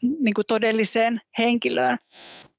[0.02, 1.98] niin kuin todelliseen henkilöön.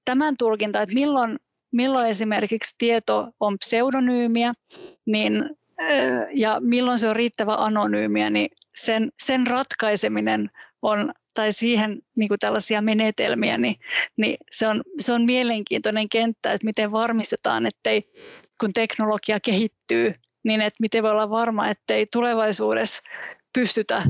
[0.06, 1.40] Tämän tulkinta, että milloin,
[1.72, 4.54] milloin esimerkiksi tieto on pseudonyymiä
[5.06, 5.50] niin,
[6.34, 10.50] ja milloin se on riittävä anonyymiä, niin sen, sen ratkaiseminen
[10.82, 13.76] on tai siihen niin kuin tällaisia menetelmiä, niin,
[14.18, 18.12] niin se, on, se on mielenkiintoinen kenttä, että miten varmistetaan, ettei
[18.60, 20.14] kun teknologia kehittyy,
[20.46, 23.02] niin että miten voi olla varma, ettei tulevaisuudessa
[23.54, 24.04] pystytä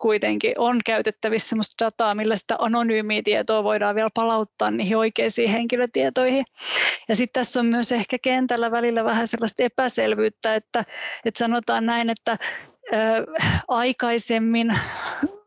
[0.00, 6.44] kuitenkin on käytettävissä sellaista dataa, millä sitä anonyymiä tietoa voidaan vielä palauttaa niihin oikeisiin henkilötietoihin.
[7.08, 10.84] Ja sitten tässä on myös ehkä kentällä välillä vähän sellaista epäselvyyttä, että,
[11.24, 12.36] että sanotaan näin, että
[12.92, 12.96] ö,
[13.68, 14.74] aikaisemmin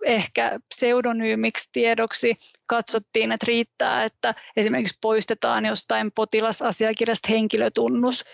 [0.06, 2.36] ehkä pseudonyymiksi tiedoksi
[2.66, 8.26] katsottiin, että riittää, että esimerkiksi poistetaan jostain potilasasiakirjasta henkilötunnus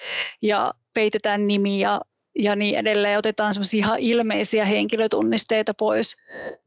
[0.42, 2.02] ja peitetään nimi ja
[2.36, 3.20] ja niin edelleen.
[3.20, 6.18] Otetaan semmoisia ihan ilmeisiä henkilötunnisteita pois.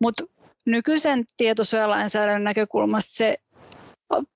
[0.00, 0.24] Mutta
[0.66, 3.38] nykyisen tietosuojalainsäädännön näkökulmasta se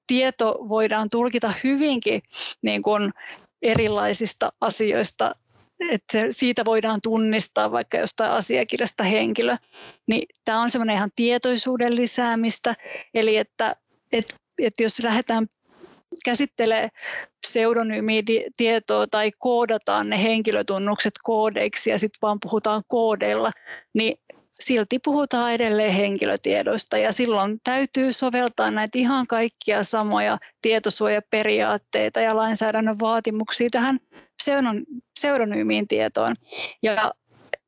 [0.07, 2.23] tieto voidaan tulkita hyvinkin
[2.63, 3.13] niin kuin
[3.63, 5.35] erilaisista asioista,
[5.91, 9.57] että siitä voidaan tunnistaa vaikka jostain asiakirjasta henkilö.
[10.07, 12.75] Niin tämä on semmoinen ihan tietoisuuden lisäämistä,
[13.15, 13.77] eli että,
[14.13, 15.47] että, että jos lähdetään
[16.25, 16.89] käsittelee
[17.47, 23.51] pseudonyymi-tietoa tai koodataan ne henkilötunnukset koodeiksi ja sitten vaan puhutaan koodeilla,
[23.95, 24.19] niin
[24.61, 33.01] silti puhutaan edelleen henkilötiedoista ja silloin täytyy soveltaa näitä ihan kaikkia samoja tietosuojaperiaatteita ja lainsäädännön
[33.01, 34.01] vaatimuksia tähän
[35.15, 36.35] pseudonyymiin tietoon.
[36.83, 37.13] Ja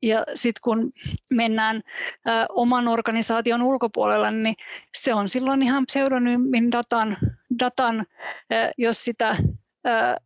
[0.01, 0.91] ja sitten kun
[1.29, 1.81] mennään
[2.25, 4.55] ää, oman organisaation ulkopuolella, niin
[4.97, 7.17] se on silloin ihan pseudonyymin datan,
[7.59, 8.05] datan
[8.49, 9.37] ää, jos sitä
[9.85, 10.17] ää,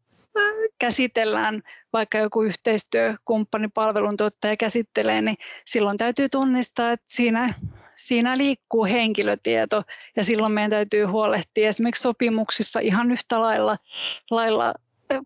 [0.80, 1.62] käsitellään,
[1.94, 7.54] vaikka joku yhteistyökumppani, palveluntuottaja käsittelee, niin silloin täytyy tunnistaa, että siinä,
[7.96, 9.84] siinä liikkuu henkilötieto
[10.16, 13.78] ja silloin meidän täytyy huolehtia esimerkiksi sopimuksissa ihan yhtä lailla,
[14.32, 14.74] lailla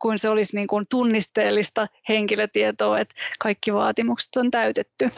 [0.01, 5.09] kuin se olisi niin kuin tunnisteellista henkilötietoa, että kaikki vaatimukset on täytetty.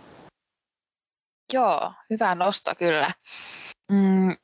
[1.54, 3.12] Joo, hyvä nosto kyllä.
[3.92, 4.36] Mm,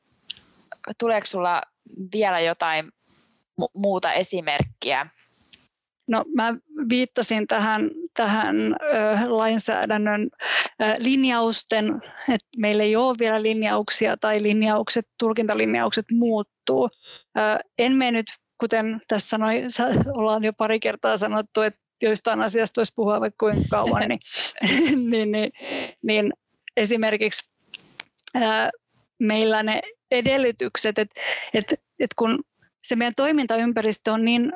[0.98, 1.60] tuleeko sulla
[2.12, 2.86] vielä jotain
[3.60, 5.06] mu- muuta esimerkkiä?
[6.08, 6.54] No, mä
[6.88, 8.76] viittasin tähän, tähän ö,
[9.26, 16.88] lainsäädännön ö, linjausten, että meillä ei ole vielä linjauksia tai linjaukset, tulkintalinjaukset muuttuu.
[17.38, 17.40] Ö,
[17.78, 18.26] en mene nyt
[18.60, 19.62] kuten tässä sanoi,
[20.18, 24.20] ollaan jo pari kertaa sanottu, että joistain asiasta voisi puhua vaikka kuinka kauan, niin,
[25.10, 25.52] niin, niin,
[26.02, 26.32] niin
[26.76, 27.50] esimerkiksi
[28.34, 28.70] ää,
[29.18, 31.20] meillä ne edellytykset, että
[31.54, 32.44] et, et kun
[32.84, 34.52] se meidän toimintaympäristö on niin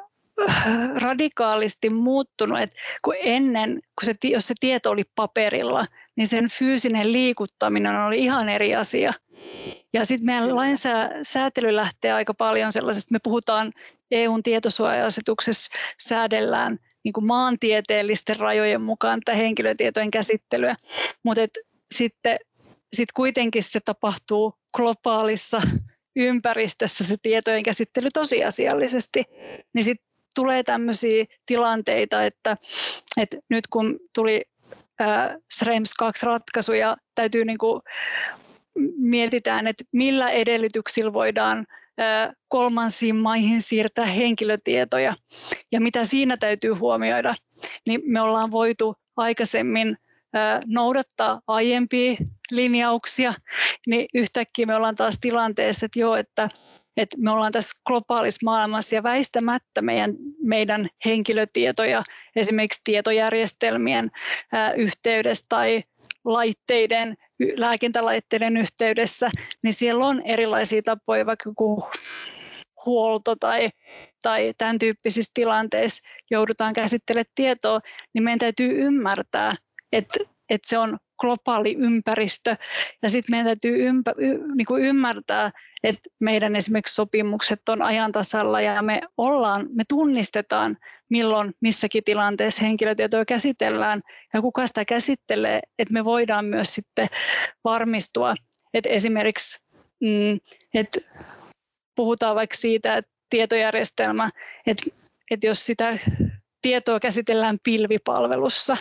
[1.02, 5.86] radikaalisti muuttunut, että kun ennen, kun se, jos se tieto oli paperilla,
[6.16, 9.12] niin sen fyysinen liikuttaminen oli ihan eri asia.
[9.92, 13.72] Ja sitten meidän lainsäätely lähtee aika paljon sellaisesta, me puhutaan
[14.10, 20.76] EUn tietosuoja-asetuksessa säädellään niin kuin maantieteellisten rajojen mukaan tätä henkilötietojen käsittelyä,
[21.22, 21.42] mutta
[21.94, 22.38] sitten
[22.92, 25.62] sit kuitenkin se tapahtuu globaalissa
[26.16, 29.24] ympäristössä se tietojen käsittely tosiasiallisesti,
[29.74, 32.56] niin sitten tulee tämmöisiä tilanteita, että,
[33.16, 34.42] että nyt kun tuli
[35.00, 37.82] äh, SREMS 2 ratkaisuja, täytyy niin kuin
[38.96, 41.66] mietitään, että millä edellytyksillä voidaan
[42.48, 45.14] kolmansiin maihin siirtää henkilötietoja
[45.72, 47.34] ja mitä siinä täytyy huomioida,
[47.86, 49.96] niin me ollaan voitu aikaisemmin
[50.66, 52.16] noudattaa aiempia
[52.50, 53.34] linjauksia,
[53.86, 56.48] niin yhtäkkiä me ollaan taas tilanteessa, että joo, että,
[56.96, 62.02] että me ollaan tässä globaalissa maailmassa ja väistämättä meidän, meidän henkilötietoja
[62.36, 64.10] esimerkiksi tietojärjestelmien
[64.76, 65.82] yhteydessä tai
[66.24, 67.16] laitteiden,
[67.56, 69.30] lääkintälaitteiden yhteydessä,
[69.62, 71.88] niin siellä on erilaisia tapoja, vaikka joku
[72.86, 73.70] huolto tai,
[74.22, 77.80] tai tämän tyyppisissä tilanteissa joudutaan käsittelemään tietoa,
[78.14, 79.54] niin meidän täytyy ymmärtää,
[79.92, 80.20] että,
[80.50, 82.56] että se on globaali ympäristö.
[83.02, 85.50] Ja sitten meidän täytyy ympä, y, niin kuin ymmärtää,
[85.82, 90.76] että meidän esimerkiksi sopimukset on ajan tasalla ja me ollaan, me tunnistetaan,
[91.08, 94.02] milloin missäkin tilanteessa henkilötietoja käsitellään
[94.34, 97.08] ja kuka sitä käsittelee, että me voidaan myös sitten
[97.64, 98.34] varmistua,
[98.74, 99.58] että esimerkiksi
[100.00, 100.40] mm,
[100.74, 101.00] että
[101.94, 104.30] puhutaan vaikka siitä, että tietojärjestelmä,
[104.66, 104.82] että,
[105.30, 105.98] että jos sitä
[106.62, 108.76] tietoa käsitellään pilvipalvelussa,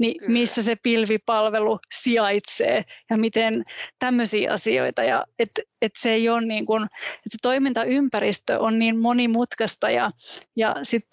[0.00, 0.32] niin Kyllä.
[0.32, 3.64] missä se pilvipalvelu sijaitsee ja miten
[3.98, 5.02] tämmöisiä asioita.
[5.02, 5.50] Ja et,
[5.82, 10.10] et se ei ole niin kuin, että se toimintaympäristö on niin monimutkaista ja,
[10.56, 11.06] ja, sit,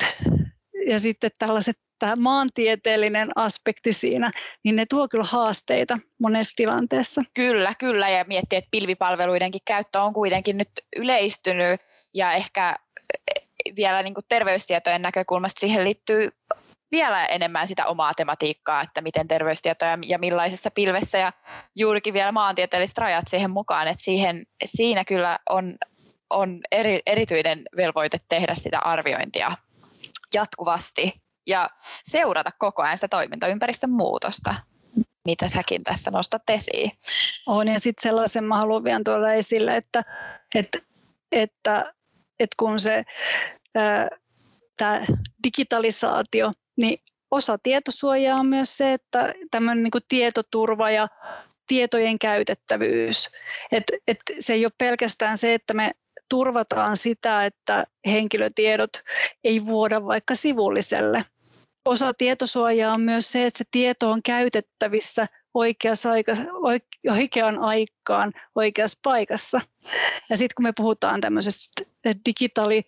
[0.88, 4.32] ja sitten tällaiset tämä maantieteellinen aspekti siinä,
[4.63, 7.22] niin ne tuo kyllä haasteita monessa tilanteessa.
[7.34, 11.82] Kyllä, kyllä, ja miettii, että pilvipalveluidenkin käyttö on kuitenkin nyt yleistynyt,
[12.13, 12.76] ja ehkä
[13.76, 16.30] vielä niin kuin terveystietojen näkökulmasta siihen liittyy
[16.91, 21.34] vielä enemmän sitä omaa tematiikkaa, että miten terveystietoja ja millaisessa pilvessä ja
[21.76, 25.78] juurikin vielä maantieteelliset rajat siihen mukaan, että siihen, siinä kyllä on,
[26.30, 29.51] on eri, erityinen velvoite tehdä sitä arviointia
[30.34, 31.70] jatkuvasti ja
[32.03, 34.55] seurata koko ajan sitä toimintaympäristön muutosta
[35.28, 36.91] mitä säkin tässä nostat esiin.
[37.45, 40.03] On ja sitten sellaisen mä haluan vielä tuoda esille, että,
[40.55, 40.80] että,
[41.32, 41.93] että,
[42.39, 43.03] että kun se
[44.78, 45.05] tämä
[45.43, 46.51] digitalisaatio,
[46.82, 46.99] niin
[47.32, 51.07] osa tietosuojaa on myös se, että tämmöinen niin tietoturva ja
[51.68, 53.30] tietojen käytettävyys.
[53.72, 55.91] Et, et se ei ole pelkästään se, että me
[56.30, 58.91] turvataan sitä, että henkilötiedot
[59.43, 61.26] ei vuoda vaikka sivulliselle.
[61.86, 66.32] Osa tietosuojaa on myös se, että se tieto on käytettävissä aika,
[67.07, 69.61] oikeaan aikaan oikeassa paikassa.
[70.30, 71.84] Ja sitten kun me puhutaan tämmöisestä
[72.26, 72.84] digitaali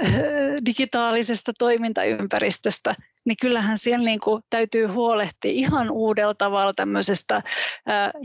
[0.66, 7.42] digitaalisesta toimintaympäristöstä, niin kyllähän siellä niin kuin täytyy huolehtia ihan uudella tavalla tämmöisestä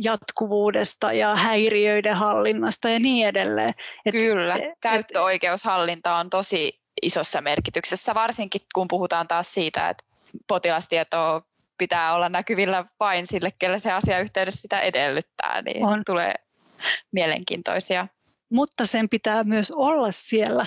[0.03, 3.73] jatkuvuudesta ja häiriöiden hallinnasta ja niin edelleen.
[4.05, 10.03] Et, Kyllä, käyttöoikeushallinta on tosi isossa merkityksessä, varsinkin kun puhutaan taas siitä, että
[10.47, 11.41] potilastietoa
[11.77, 16.01] pitää olla näkyvillä vain sille, kelle se asiayhteydessä sitä edellyttää, niin on.
[16.05, 16.33] tulee
[17.11, 18.07] mielenkiintoisia
[18.49, 20.65] mutta sen pitää myös olla siellä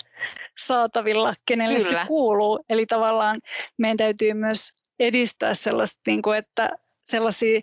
[0.66, 2.00] saatavilla, kenelle Kyllä.
[2.00, 2.60] se kuuluu.
[2.68, 3.40] Eli tavallaan
[3.78, 6.70] meidän täytyy myös edistää sellaista, niin kuin, että
[7.04, 7.60] sellaisia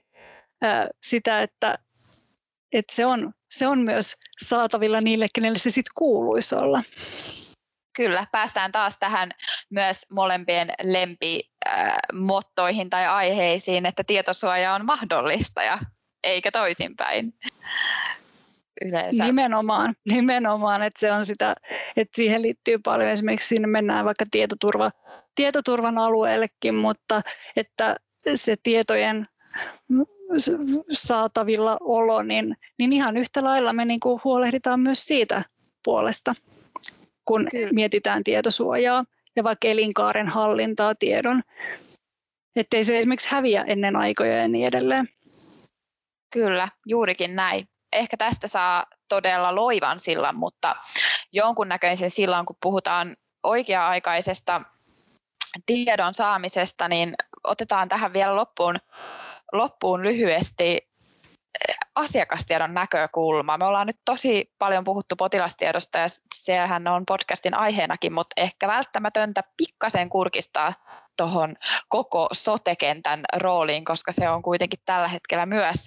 [0.61, 1.79] ää, sitä, että,
[2.73, 6.83] että se, on, se on myös saatavilla niille, kenelle se sitten kuuluisi olla.
[7.95, 9.31] Kyllä, päästään taas tähän
[9.69, 15.79] myös molempien lempimottoihin tai aiheisiin, että tietosuoja on mahdollista ja
[16.23, 17.33] eikä toisinpäin.
[18.85, 19.25] Yleensä.
[19.25, 21.55] Nimenomaan, nimenomaan, että se on sitä,
[21.95, 24.91] että siihen liittyy paljon, esimerkiksi sinne mennään vaikka tietoturva,
[25.35, 27.21] tietoturvan alueellekin, mutta
[27.55, 27.95] että
[28.35, 29.25] se tietojen
[30.91, 35.43] saatavilla olo, niin, niin ihan yhtä lailla me niin kuin huolehditaan myös siitä
[35.83, 36.33] puolesta,
[37.25, 37.73] kun Kyllä.
[37.73, 39.03] mietitään tietosuojaa
[39.35, 41.43] ja vaikka elinkaaren hallintaa tiedon,
[42.55, 45.09] ettei se esimerkiksi häviä ennen aikoja ja niin edelleen.
[46.33, 47.67] Kyllä, juurikin näin.
[47.93, 50.75] Ehkä tästä saa todella loivan sillan, mutta
[51.31, 54.61] jonkunnäköisen sillan, kun puhutaan oikea-aikaisesta
[55.65, 58.75] tiedon saamisesta, niin otetaan tähän vielä loppuun,
[59.51, 60.87] loppuun lyhyesti
[61.95, 63.57] asiakastiedon näkökulma.
[63.57, 69.43] Me ollaan nyt tosi paljon puhuttu potilastiedosta ja sehän on podcastin aiheenakin, mutta ehkä välttämätöntä
[69.57, 70.73] pikkasen kurkistaa
[71.17, 71.55] tuohon
[71.89, 75.85] koko sotekentän rooliin, koska se on kuitenkin tällä hetkellä myös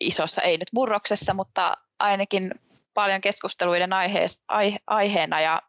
[0.00, 2.50] isossa, ei nyt murroksessa, mutta ainakin
[2.94, 3.90] paljon keskusteluiden
[4.86, 5.62] aiheena ja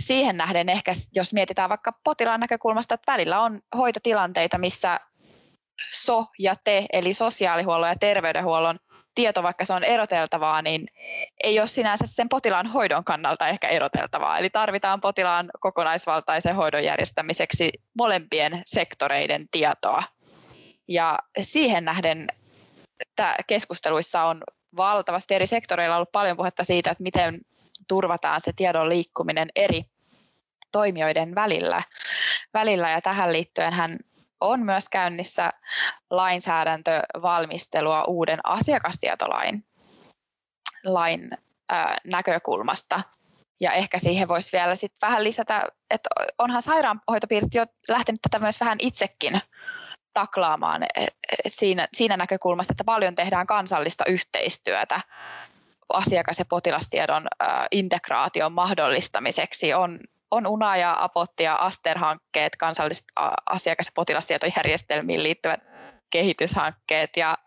[0.00, 5.00] siihen nähden ehkä, jos mietitään vaikka potilaan näkökulmasta, että välillä on hoitotilanteita, missä
[5.90, 8.78] so ja te, eli sosiaalihuollon ja terveydenhuollon
[9.14, 10.86] tieto, vaikka se on eroteltavaa, niin
[11.42, 14.38] ei ole sinänsä sen potilaan hoidon kannalta ehkä eroteltavaa.
[14.38, 20.02] Eli tarvitaan potilaan kokonaisvaltaisen hoidon järjestämiseksi molempien sektoreiden tietoa.
[20.88, 22.28] Ja siihen nähden
[23.46, 24.42] keskusteluissa on
[24.76, 27.40] valtavasti eri sektoreilla ollut paljon puhetta siitä, että miten
[27.88, 29.84] turvataan se tiedon liikkuminen eri
[30.72, 31.82] toimijoiden välillä.
[32.54, 32.90] välillä.
[32.90, 33.98] Ja tähän liittyen hän
[34.40, 35.50] on myös käynnissä
[36.10, 39.64] lainsäädäntövalmistelua uuden asiakastietolain
[40.84, 41.30] lain,
[41.68, 43.00] ää, näkökulmasta.
[43.60, 48.60] Ja ehkä siihen voisi vielä sit vähän lisätä, että onhan sairaanhoitopiirit jo lähtenyt tätä myös
[48.60, 49.40] vähän itsekin
[50.14, 51.06] taklaamaan e, e,
[51.46, 55.00] siinä, siinä näkökulmasta, että paljon tehdään kansallista yhteistyötä
[55.92, 57.28] asiakas- ja potilastiedon
[57.70, 59.74] integraation mahdollistamiseksi.
[59.74, 59.98] On
[60.30, 63.04] on UNA ja APOT ja ASTER-hankkeet, kansalliset
[63.46, 65.60] asiakas- ja potilastietojärjestelmiin liittyvät
[66.10, 67.38] kehityshankkeet ja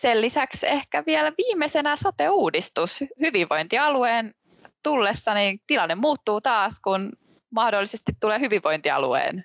[0.00, 4.34] sen lisäksi ehkä vielä viimeisenä sote-uudistus hyvinvointialueen
[4.82, 7.12] tullessa, niin tilanne muuttuu taas, kun
[7.50, 9.44] mahdollisesti tulee hyvinvointialueen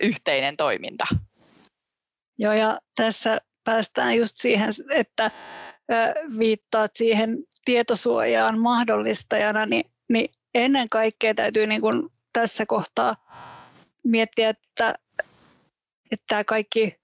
[0.00, 1.04] yhteinen toiminta.
[2.38, 5.30] Joo, ja tässä päästään just siihen, että
[6.38, 13.16] viittaat siihen tietosuojaan mahdollistajana, niin, niin ennen kaikkea täytyy niin kuin tässä kohtaa
[14.04, 14.94] miettiä, että,
[16.10, 16.96] että tämä kaikki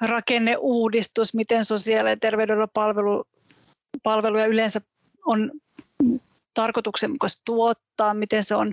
[0.00, 3.24] rakenneuudistus, miten sosiaali- ja terveydenhuollon palvelu,
[4.02, 4.80] palveluja yleensä
[5.26, 5.52] on
[6.54, 8.72] tarkoituksenmukaista tuottaa, miten se, on,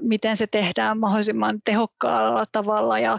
[0.00, 3.18] miten se tehdään mahdollisimman tehokkaalla tavalla ja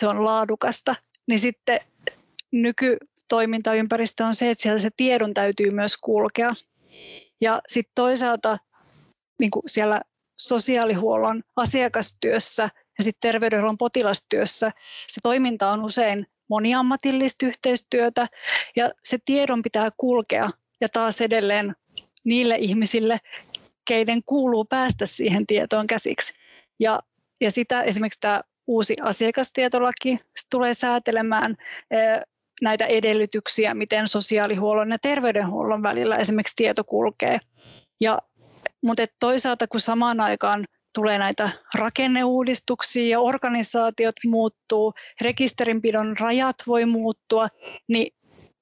[0.00, 0.94] se on laadukasta,
[1.26, 1.80] niin sitten
[2.52, 6.48] nykytoimintaympäristö on se, että siellä se tiedon täytyy myös kulkea.
[7.40, 8.58] Ja sitten toisaalta
[9.40, 10.00] niin kuin siellä
[10.40, 12.68] sosiaalihuollon asiakastyössä
[12.98, 14.72] ja sitten terveydenhuollon potilastyössä
[15.08, 18.26] se toiminta on usein moniammatillista yhteistyötä
[18.76, 21.74] ja se tiedon pitää kulkea ja taas edelleen
[22.24, 23.18] niille ihmisille,
[23.88, 26.34] keiden kuuluu päästä siihen tietoon käsiksi.
[26.80, 27.00] Ja,
[27.40, 30.18] ja sitä esimerkiksi tämä uusi asiakastietolaki
[30.50, 31.56] tulee säätelemään
[32.62, 37.38] näitä edellytyksiä, miten sosiaalihuollon ja terveydenhuollon välillä esimerkiksi tieto kulkee.
[38.00, 38.18] Ja
[38.82, 40.64] mutta toisaalta kun samaan aikaan
[40.94, 47.48] tulee näitä rakenneuudistuksia ja organisaatiot muuttuu, rekisterinpidon rajat voi muuttua,
[47.88, 48.14] niin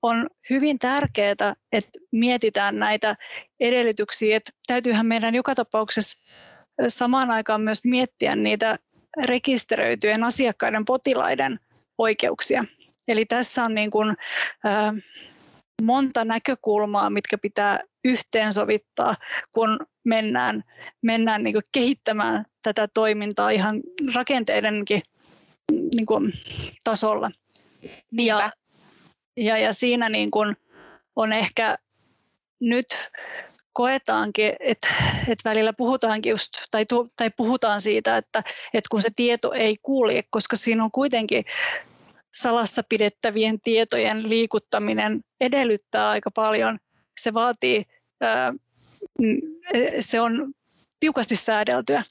[0.02, 3.16] on hyvin tärkeää, että mietitään näitä
[3.60, 6.44] edellytyksiä, että täytyyhän meidän joka tapauksessa
[6.88, 8.78] samaan aikaan myös miettiä niitä
[9.26, 11.60] rekisteröityjen asiakkaiden potilaiden
[11.98, 12.64] oikeuksia.
[13.08, 14.08] Eli tässä on niin kuin,
[14.66, 14.94] äh,
[15.82, 19.14] monta näkökulmaa, mitkä pitää yhteensovittaa,
[19.52, 20.64] kun mennään,
[21.02, 23.80] mennään niin kuin kehittämään tätä toimintaa ihan
[24.14, 25.02] rakenteidenkin
[25.72, 26.32] niin kuin
[26.84, 27.30] tasolla.
[28.12, 28.50] Ja,
[29.36, 30.56] ja, ja siinä niin kuin
[31.16, 31.78] on ehkä
[32.60, 32.86] nyt
[33.74, 34.88] koetaankin, että,
[35.28, 38.42] että välillä puhutaankin just, tai, tai puhutaan siitä, että,
[38.74, 41.44] että kun se tieto ei kulje, koska siinä on kuitenkin
[42.34, 46.78] salassa pidettävien tietojen liikuttaminen edellyttää aika paljon.
[47.20, 47.84] Se vaatii,
[50.00, 50.52] se on
[51.00, 52.02] tiukasti säädeltyä.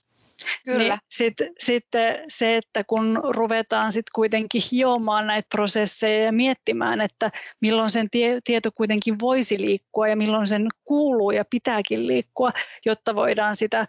[0.66, 0.94] Kyllä.
[0.94, 1.86] Niin sitten sit
[2.28, 7.32] se, että kun ruvetaan sitten kuitenkin hiomaan näitä prosesseja ja miettimään, että
[7.62, 12.52] milloin sen tie, tieto kuitenkin voisi liikkua ja milloin sen kuuluu ja pitääkin liikkua,
[12.86, 13.88] jotta voidaan sitä ä,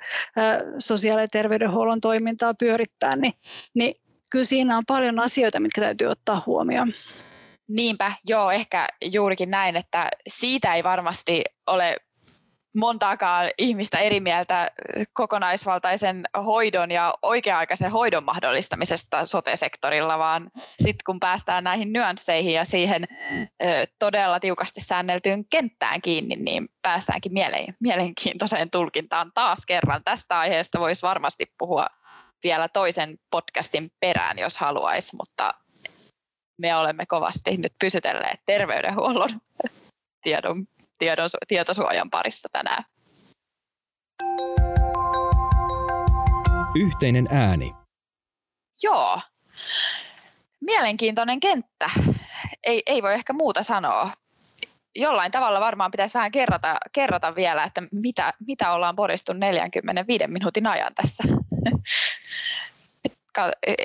[0.79, 3.35] sosiaali- ja terveydenhuollon toimintaa pyörittää, niin,
[3.75, 3.95] niin
[4.31, 6.93] kyllä siinä on paljon asioita, mitkä täytyy ottaa huomioon.
[7.69, 11.97] Niinpä, joo, ehkä juurikin näin, että siitä ei varmasti ole
[12.75, 14.71] montaakaan ihmistä eri mieltä
[15.13, 23.07] kokonaisvaltaisen hoidon ja oikea-aikaisen hoidon mahdollistamisesta sote-sektorilla, vaan sitten kun päästään näihin nyansseihin ja siihen
[23.41, 23.67] ö,
[23.99, 27.33] todella tiukasti säänneltyyn kenttään kiinni, niin päästäänkin
[27.81, 30.03] mielenkiintoiseen tulkintaan taas kerran.
[30.05, 31.87] Tästä aiheesta voisi varmasti puhua
[32.45, 35.55] vielä toisen podcastin perään, jos haluaisi, mutta
[36.59, 39.31] me olemme kovasti nyt pysytelleet terveydenhuollon
[40.25, 40.67] tiedon,
[41.05, 42.85] tiedon, tietosuojan parissa tänään.
[46.75, 47.73] Yhteinen ääni.
[48.83, 49.21] Joo.
[50.61, 51.91] Mielenkiintoinen kenttä.
[52.63, 54.11] Ei, ei voi ehkä muuta sanoa.
[54.97, 60.67] Jollain tavalla varmaan pitäisi vähän kerrata, kerrata vielä, että mitä, mitä ollaan poristu 45 minuutin
[60.67, 61.23] ajan tässä.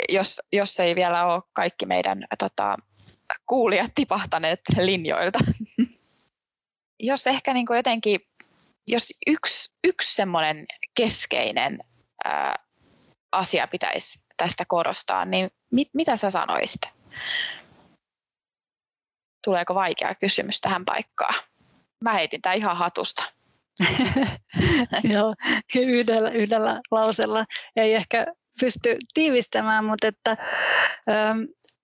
[0.10, 2.78] jos, jos ei vielä ole kaikki meidän tota,
[3.46, 5.40] kuulijat tipahtaneet linjoilta.
[7.00, 8.20] jos ehkä niin kuin jotenkin,
[8.88, 11.80] jos yksi, yksi semmoinen keskeinen
[12.26, 12.56] ää,
[13.32, 16.82] asia pitäisi tästä korostaa, niin mit, mitä sä sanoisit?
[19.46, 21.36] Tuleeko vaikea kysymys tähän paikkaan?
[22.04, 23.24] Mä heitin tämä ihan hatusta.
[25.14, 25.34] Joo,
[25.76, 27.46] yhdellä, yhdellä lausella
[27.76, 28.26] ei ehkä
[28.60, 30.32] pysty tiivistämään, mutta että,
[31.10, 31.40] ähm,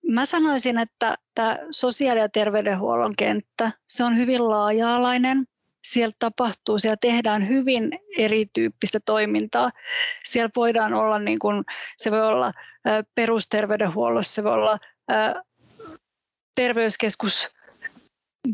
[0.08, 5.46] mä sanoisin, että tämä sosiaali- ja terveydenhuollon kenttä, se on hyvin laaja-alainen.
[5.84, 9.70] Siellä tapahtuu, siellä tehdään hyvin erityyppistä toimintaa.
[10.24, 11.64] Siellä voidaan olla, niin kuin,
[11.96, 12.52] se voi olla
[13.14, 14.78] perusterveydenhuollossa, se voi olla
[16.54, 17.50] terveyskeskus,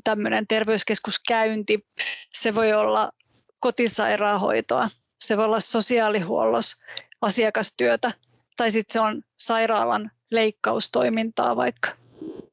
[0.04, 1.86] tämmöinen terveyskeskuskäynti,
[2.30, 3.12] se voi olla
[3.60, 4.90] kotisairaanhoitoa,
[5.20, 6.76] se voi olla sosiaalihuollossa
[7.20, 8.12] asiakastyötä
[8.56, 11.90] tai sitten se on sairaalan leikkaustoimintaa vaikka.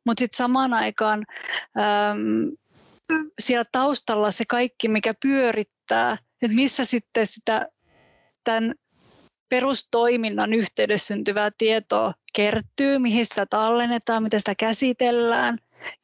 [0.06, 1.26] Mutta sitten samaan aikaan
[1.78, 2.52] äm,
[3.40, 7.68] siellä taustalla se kaikki, mikä pyörittää, että missä sitten sitä
[8.44, 8.72] tämän
[9.50, 15.58] perustoiminnan yhteydessä syntyvää tietoa kertyy, mihin sitä tallennetaan, miten sitä käsitellään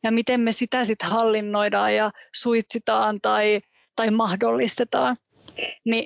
[0.03, 3.61] ja miten me sitä sitten hallinnoidaan ja suitsitaan tai,
[3.95, 5.17] tai mahdollistetaan.
[5.86, 6.05] Niin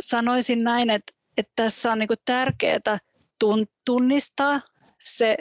[0.00, 2.98] sanoisin näin, että että tässä on niin tärkeää
[3.86, 4.60] tunnistaa
[5.04, 5.36] se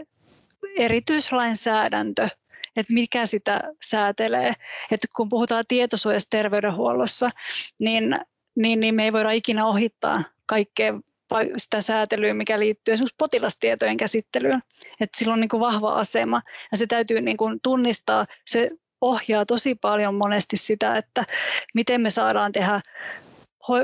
[0.78, 2.28] erityislainsäädäntö,
[2.76, 4.54] että mikä sitä säätelee.
[4.92, 7.30] Että kun puhutaan tietosuojasta terveydenhuollossa,
[7.80, 8.20] niin,
[8.56, 10.94] niin, niin me ei voida ikinä ohittaa kaikkea
[11.58, 14.64] sitä säätelyä, mikä liittyy esimerkiksi potilastietojen käsittelyyn.
[15.00, 16.42] Että sillä on niin kuin vahva asema
[16.72, 18.26] ja se täytyy niin kuin tunnistaa.
[18.48, 18.70] Se
[19.02, 21.26] ohjaa tosi paljon monesti sitä, että
[21.74, 22.82] miten me saadaan tehdä,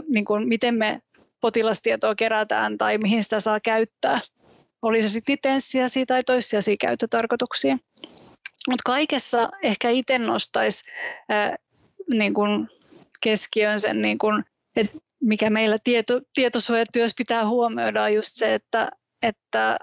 [0.10, 1.02] niin kuin, miten me
[1.42, 4.20] potilastietoa kerätään tai mihin sitä saa käyttää.
[4.82, 7.78] Oli se sitten lisenssiä tai toissijaisia käyttötarkoituksia.
[8.70, 10.84] Mutta kaikessa ehkä itse nostaisi
[12.14, 12.70] niin kun
[13.24, 14.44] keskiön sen, niin kun,
[14.76, 18.90] että mikä meillä tieto, tietosuojatyössä pitää huomioida, on just se, että,
[19.22, 19.80] että,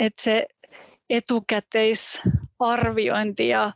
[0.00, 0.46] että se
[1.10, 3.72] etukäteisarviointi ja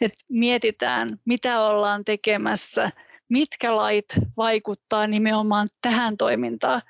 [0.00, 2.90] että mietitään, mitä ollaan tekemässä–
[3.30, 4.04] mitkä lait
[4.36, 6.82] vaikuttaa nimenomaan tähän toimintaan.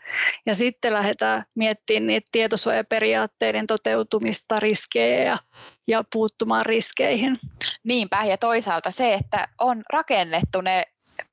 [0.47, 5.39] Ja sitten lähdetään miettimään niitä tietosuojaperiaatteiden toteutumista, riskejä ja,
[5.87, 7.37] ja puuttumaan riskeihin.
[7.85, 10.83] Niinpä, ja toisaalta se, että on rakennettu ne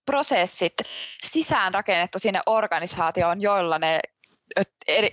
[0.05, 0.73] prosessit
[1.23, 3.99] sisään rakennettu sinne organisaatioon, joilla ne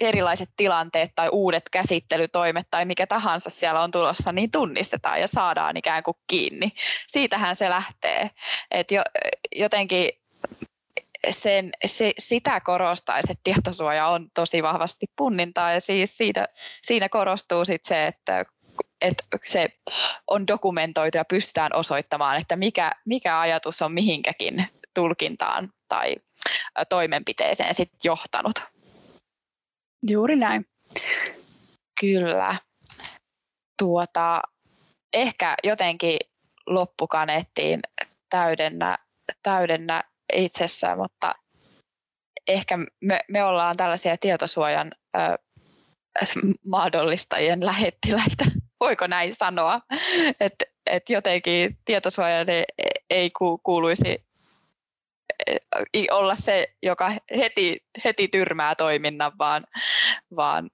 [0.00, 5.76] erilaiset tilanteet tai uudet käsittelytoimet tai mikä tahansa siellä on tulossa, niin tunnistetaan ja saadaan
[5.76, 6.72] ikään kuin kiinni.
[7.06, 8.30] Siitähän se lähtee.
[8.70, 9.02] Et jo,
[9.56, 10.10] jotenkin
[11.30, 16.48] sen, se, sitä korostaisi, että tietosuoja on tosi vahvasti punnintaa ja siis siitä,
[16.82, 18.44] siinä korostuu sit se, että
[19.00, 19.68] että se
[20.26, 26.16] on dokumentoitu ja pystytään osoittamaan, että mikä, mikä ajatus on mihinkäkin tulkintaan tai
[26.88, 28.54] toimenpiteeseen sit johtanut.
[30.08, 30.66] Juuri näin.
[32.00, 32.56] Kyllä.
[33.82, 34.42] Tuota,
[35.12, 36.18] ehkä jotenkin
[36.66, 37.80] loppukaneettiin
[38.30, 38.98] täydennä,
[39.42, 41.34] täydennä itsessään, mutta
[42.48, 45.18] ehkä me, me ollaan tällaisia tietosuojan ö,
[46.66, 48.44] mahdollistajien lähettiläitä.
[48.80, 49.80] Voiko näin sanoa?
[50.40, 52.38] Että et jotenkin tietosuoja
[53.10, 53.30] ei
[53.62, 54.24] kuuluisi
[56.10, 59.66] olla se, joka heti, heti tyrmää toiminnan, vaan,
[60.36, 60.70] vaan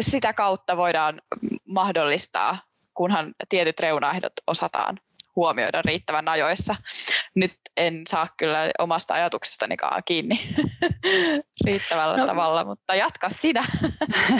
[0.00, 1.22] sitä kautta voidaan
[1.68, 2.58] mahdollistaa,
[2.94, 4.98] kunhan tietyt reunaehdot osataan
[5.36, 6.76] huomioida riittävän ajoissa.
[7.34, 10.40] Nyt en saa kyllä omasta ajatuksestanikaan kiinni
[11.66, 12.26] riittävällä no.
[12.26, 13.64] tavalla, mutta jatka sinä.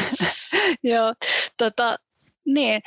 [0.82, 1.14] Joo,
[1.56, 1.98] tota,
[2.46, 2.82] niin.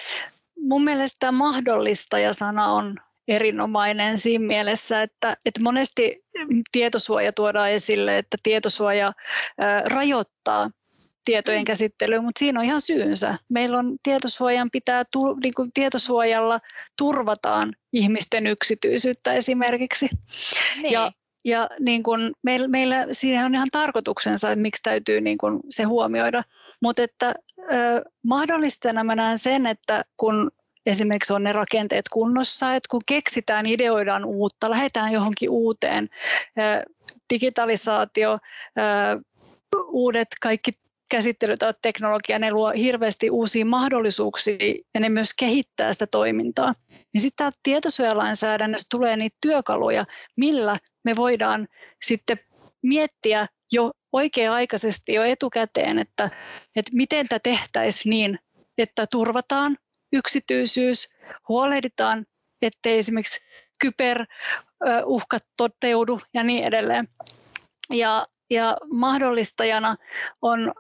[0.60, 2.96] Mun mielestä mahdollistaja-sana on
[3.28, 6.24] erinomainen siinä mielessä, että, että monesti
[6.72, 9.14] tietosuoja tuodaan esille, että tietosuoja
[9.58, 10.70] ää, rajoittaa
[11.26, 11.66] tietojen mm.
[11.66, 13.38] käsittelyä, mutta siinä on ihan syynsä.
[13.50, 15.04] Meillä on tietosuojan pitää,
[15.44, 16.60] niin kuin tietosuojalla
[16.98, 20.10] turvataan ihmisten yksityisyyttä esimerkiksi.
[20.82, 20.94] Niin.
[20.94, 21.12] Ja,
[21.46, 25.84] ja niin kuin meillä, meillä siinä on ihan tarkoituksensa, että miksi täytyy niin kuin se
[25.84, 26.44] huomioida.
[26.82, 27.36] Mutta että
[28.24, 30.52] mahdollistajana mä näen sen, että kun
[30.88, 36.10] esimerkiksi on ne rakenteet kunnossa, että kun keksitään, ideoidaan uutta, lähdetään johonkin uuteen,
[37.34, 38.40] digitalisaatio,
[39.88, 40.72] uudet kaikki
[41.12, 44.58] käsittelytavat teknologia, ne luo hirveästi uusia mahdollisuuksia
[44.94, 46.74] ja ne myös kehittää sitä toimintaa.
[47.14, 50.06] Niin sitten tietosuojalainsäädännössä tulee niitä työkaluja,
[50.38, 51.68] millä me voidaan
[52.06, 52.40] sitten
[52.82, 56.30] miettiä jo oikea-aikaisesti jo etukäteen, että,
[56.76, 58.40] että miten tämä tehtäisiin niin,
[58.78, 59.78] että turvataan
[60.14, 61.10] yksityisyys,
[61.48, 62.26] huolehditaan,
[62.62, 63.40] ettei esimerkiksi
[63.82, 67.08] kyberuhkat toteudu ja niin edelleen.
[67.90, 69.96] Ja, ja mahdollistajana
[70.42, 70.74] on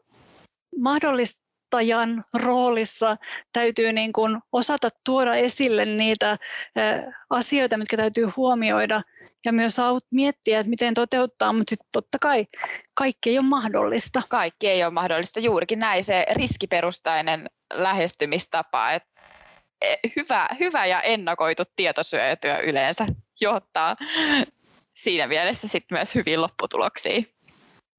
[0.79, 3.17] mahdollistajan roolissa
[3.53, 6.37] täytyy niin kuin osata tuoda esille niitä
[7.29, 9.01] asioita, mitkä täytyy huomioida
[9.45, 9.77] ja myös
[10.13, 12.47] miettiä, että miten toteuttaa, mutta sitten totta kai
[12.93, 14.21] kaikki ei ole mahdollista.
[14.29, 19.16] Kaikki ei ole mahdollista, juurikin näin se riskiperustainen lähestymistapa, että
[20.15, 23.05] hyvä, hyvä ja ennakoitu tietosyötyö yleensä
[23.41, 23.95] johtaa
[24.93, 27.27] siinä mielessä sitten myös hyvin lopputuloksiin.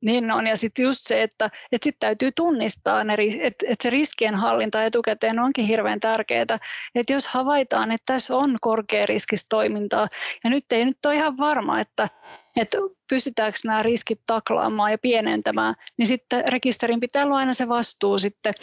[0.01, 3.91] Niin on, ja sitten just se, että, että sit täytyy tunnistaa, ne, että, että se
[3.91, 6.59] riskien hallinta etukäteen onkin hirveän tärkeää.
[6.95, 10.09] Että jos havaitaan, että tässä on korkea riskistä toimintaa,
[10.45, 12.09] ja nyt ei nyt ole ihan varma, että,
[12.57, 18.19] että pystytäänkö nämä riskit taklaamaan ja pienentämään, niin sitten rekisterin pitää olla aina se vastuu
[18.19, 18.55] sitten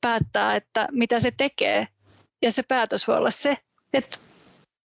[0.00, 1.88] päättää, että mitä se tekee.
[2.42, 3.56] Ja se päätös voi olla se,
[3.92, 4.18] että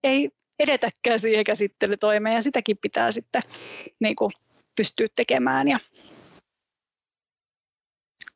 [0.05, 3.43] ei edetäkään siihen käsittelytoimeen, ja sitäkin pitää sitten
[4.01, 4.33] niin kuin,
[4.77, 5.69] pystyä tekemään.
[5.69, 5.79] Ja...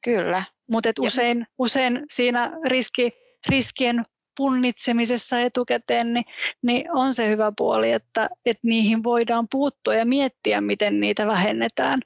[0.04, 0.44] Kyllä.
[0.70, 3.12] Mutta usein, usein siinä riski,
[3.48, 4.04] riskien
[4.36, 6.24] punnitsemisessa etukäteen, niin,
[6.62, 11.98] niin on se hyvä puoli, että, että niihin voidaan puuttua ja miettiä, miten niitä vähennetään.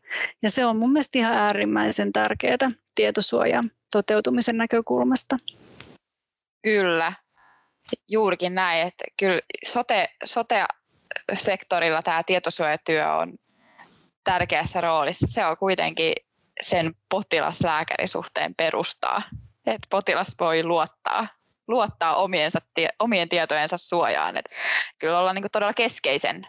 [0.42, 5.36] Ja se on mun mielestä ihan äärimmäisen tärkeää tietosuojan toteutumisen näkökulmasta.
[6.62, 7.12] Kyllä,
[8.08, 13.34] juurikin näin, että kyllä sote, sote-sektorilla tämä tietosuojatyö on
[14.24, 15.26] tärkeässä roolissa.
[15.26, 16.12] Se on kuitenkin
[16.60, 19.22] sen potilaslääkärisuhteen perustaa,
[19.66, 21.26] että potilas voi luottaa,
[21.68, 22.58] luottaa omiensa,
[22.98, 24.36] omien tietojensa suojaan.
[24.36, 24.48] Et
[24.98, 26.46] kyllä ollaan niin todella keskeisen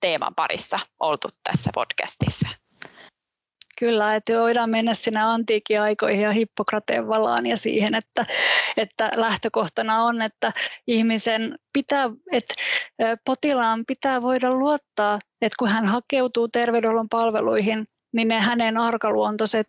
[0.00, 2.48] teeman parissa oltu tässä podcastissa.
[3.78, 8.26] Kyllä, että voidaan mennä sinne antiikin aikoihin ja Hippokrateen valaan ja siihen, että,
[8.76, 10.52] että lähtökohtana on, että
[10.86, 12.54] ihmisen pitää, että
[13.24, 19.68] potilaan pitää voida luottaa, että kun hän hakeutuu terveydenhuollon palveluihin, niin ne hänen arkaluontoiset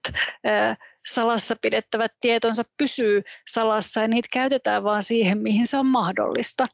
[1.07, 6.65] salassa pidettävät tietonsa pysyy salassa ja niitä käytetään vain siihen, mihin se on mahdollista.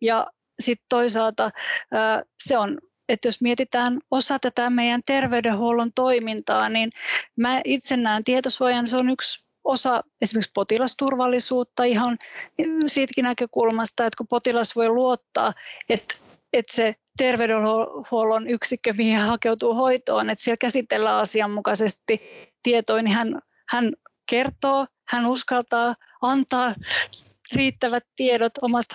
[0.00, 0.26] Ja
[0.60, 1.50] sitten toisaalta
[2.44, 2.78] se on
[3.12, 6.90] että jos mietitään osa tätä meidän terveydenhuollon toimintaa, niin
[7.36, 12.18] mä itse näen tietosuojan, se on yksi osa esimerkiksi potilasturvallisuutta ihan
[12.86, 15.52] siitäkin näkökulmasta, että kun potilas voi luottaa,
[15.88, 16.14] että,
[16.52, 22.20] että se terveydenhuollon yksikkö, mihin hän hakeutuu hoitoon, että siellä käsitellään asianmukaisesti
[22.62, 23.92] tietoja, niin hän, hän
[24.30, 26.74] kertoo, hän uskaltaa antaa
[27.52, 28.94] riittävät tiedot omasta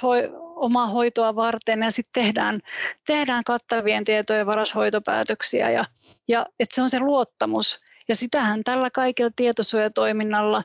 [0.57, 2.59] omaa hoitoa varten ja sitten tehdään,
[3.07, 5.85] tehdään kattavien tietojen varas hoitopäätöksiä ja,
[6.27, 7.79] ja että se on se luottamus.
[8.09, 10.63] Ja sitähän tällä kaikilla tietosuojatoiminnalla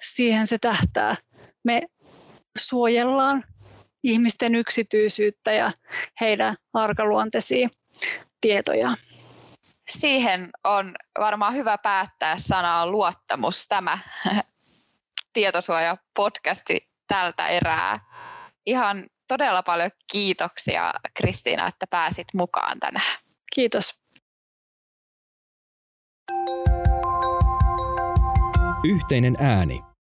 [0.00, 1.16] siihen se tähtää.
[1.64, 1.82] Me
[2.58, 3.44] suojellaan
[4.02, 5.72] ihmisten yksityisyyttä ja
[6.20, 7.68] heidän arkaluonteisia
[8.40, 8.90] tietoja.
[9.88, 13.98] Siihen on varmaan hyvä päättää sanaa luottamus tämä
[15.32, 18.00] tietosuoja-podcasti tältä erää.
[18.66, 23.18] Ihan todella paljon kiitoksia Kristiina, että pääsit mukaan tänään.
[23.54, 24.00] Kiitos.
[28.84, 29.93] Yhteinen ääni.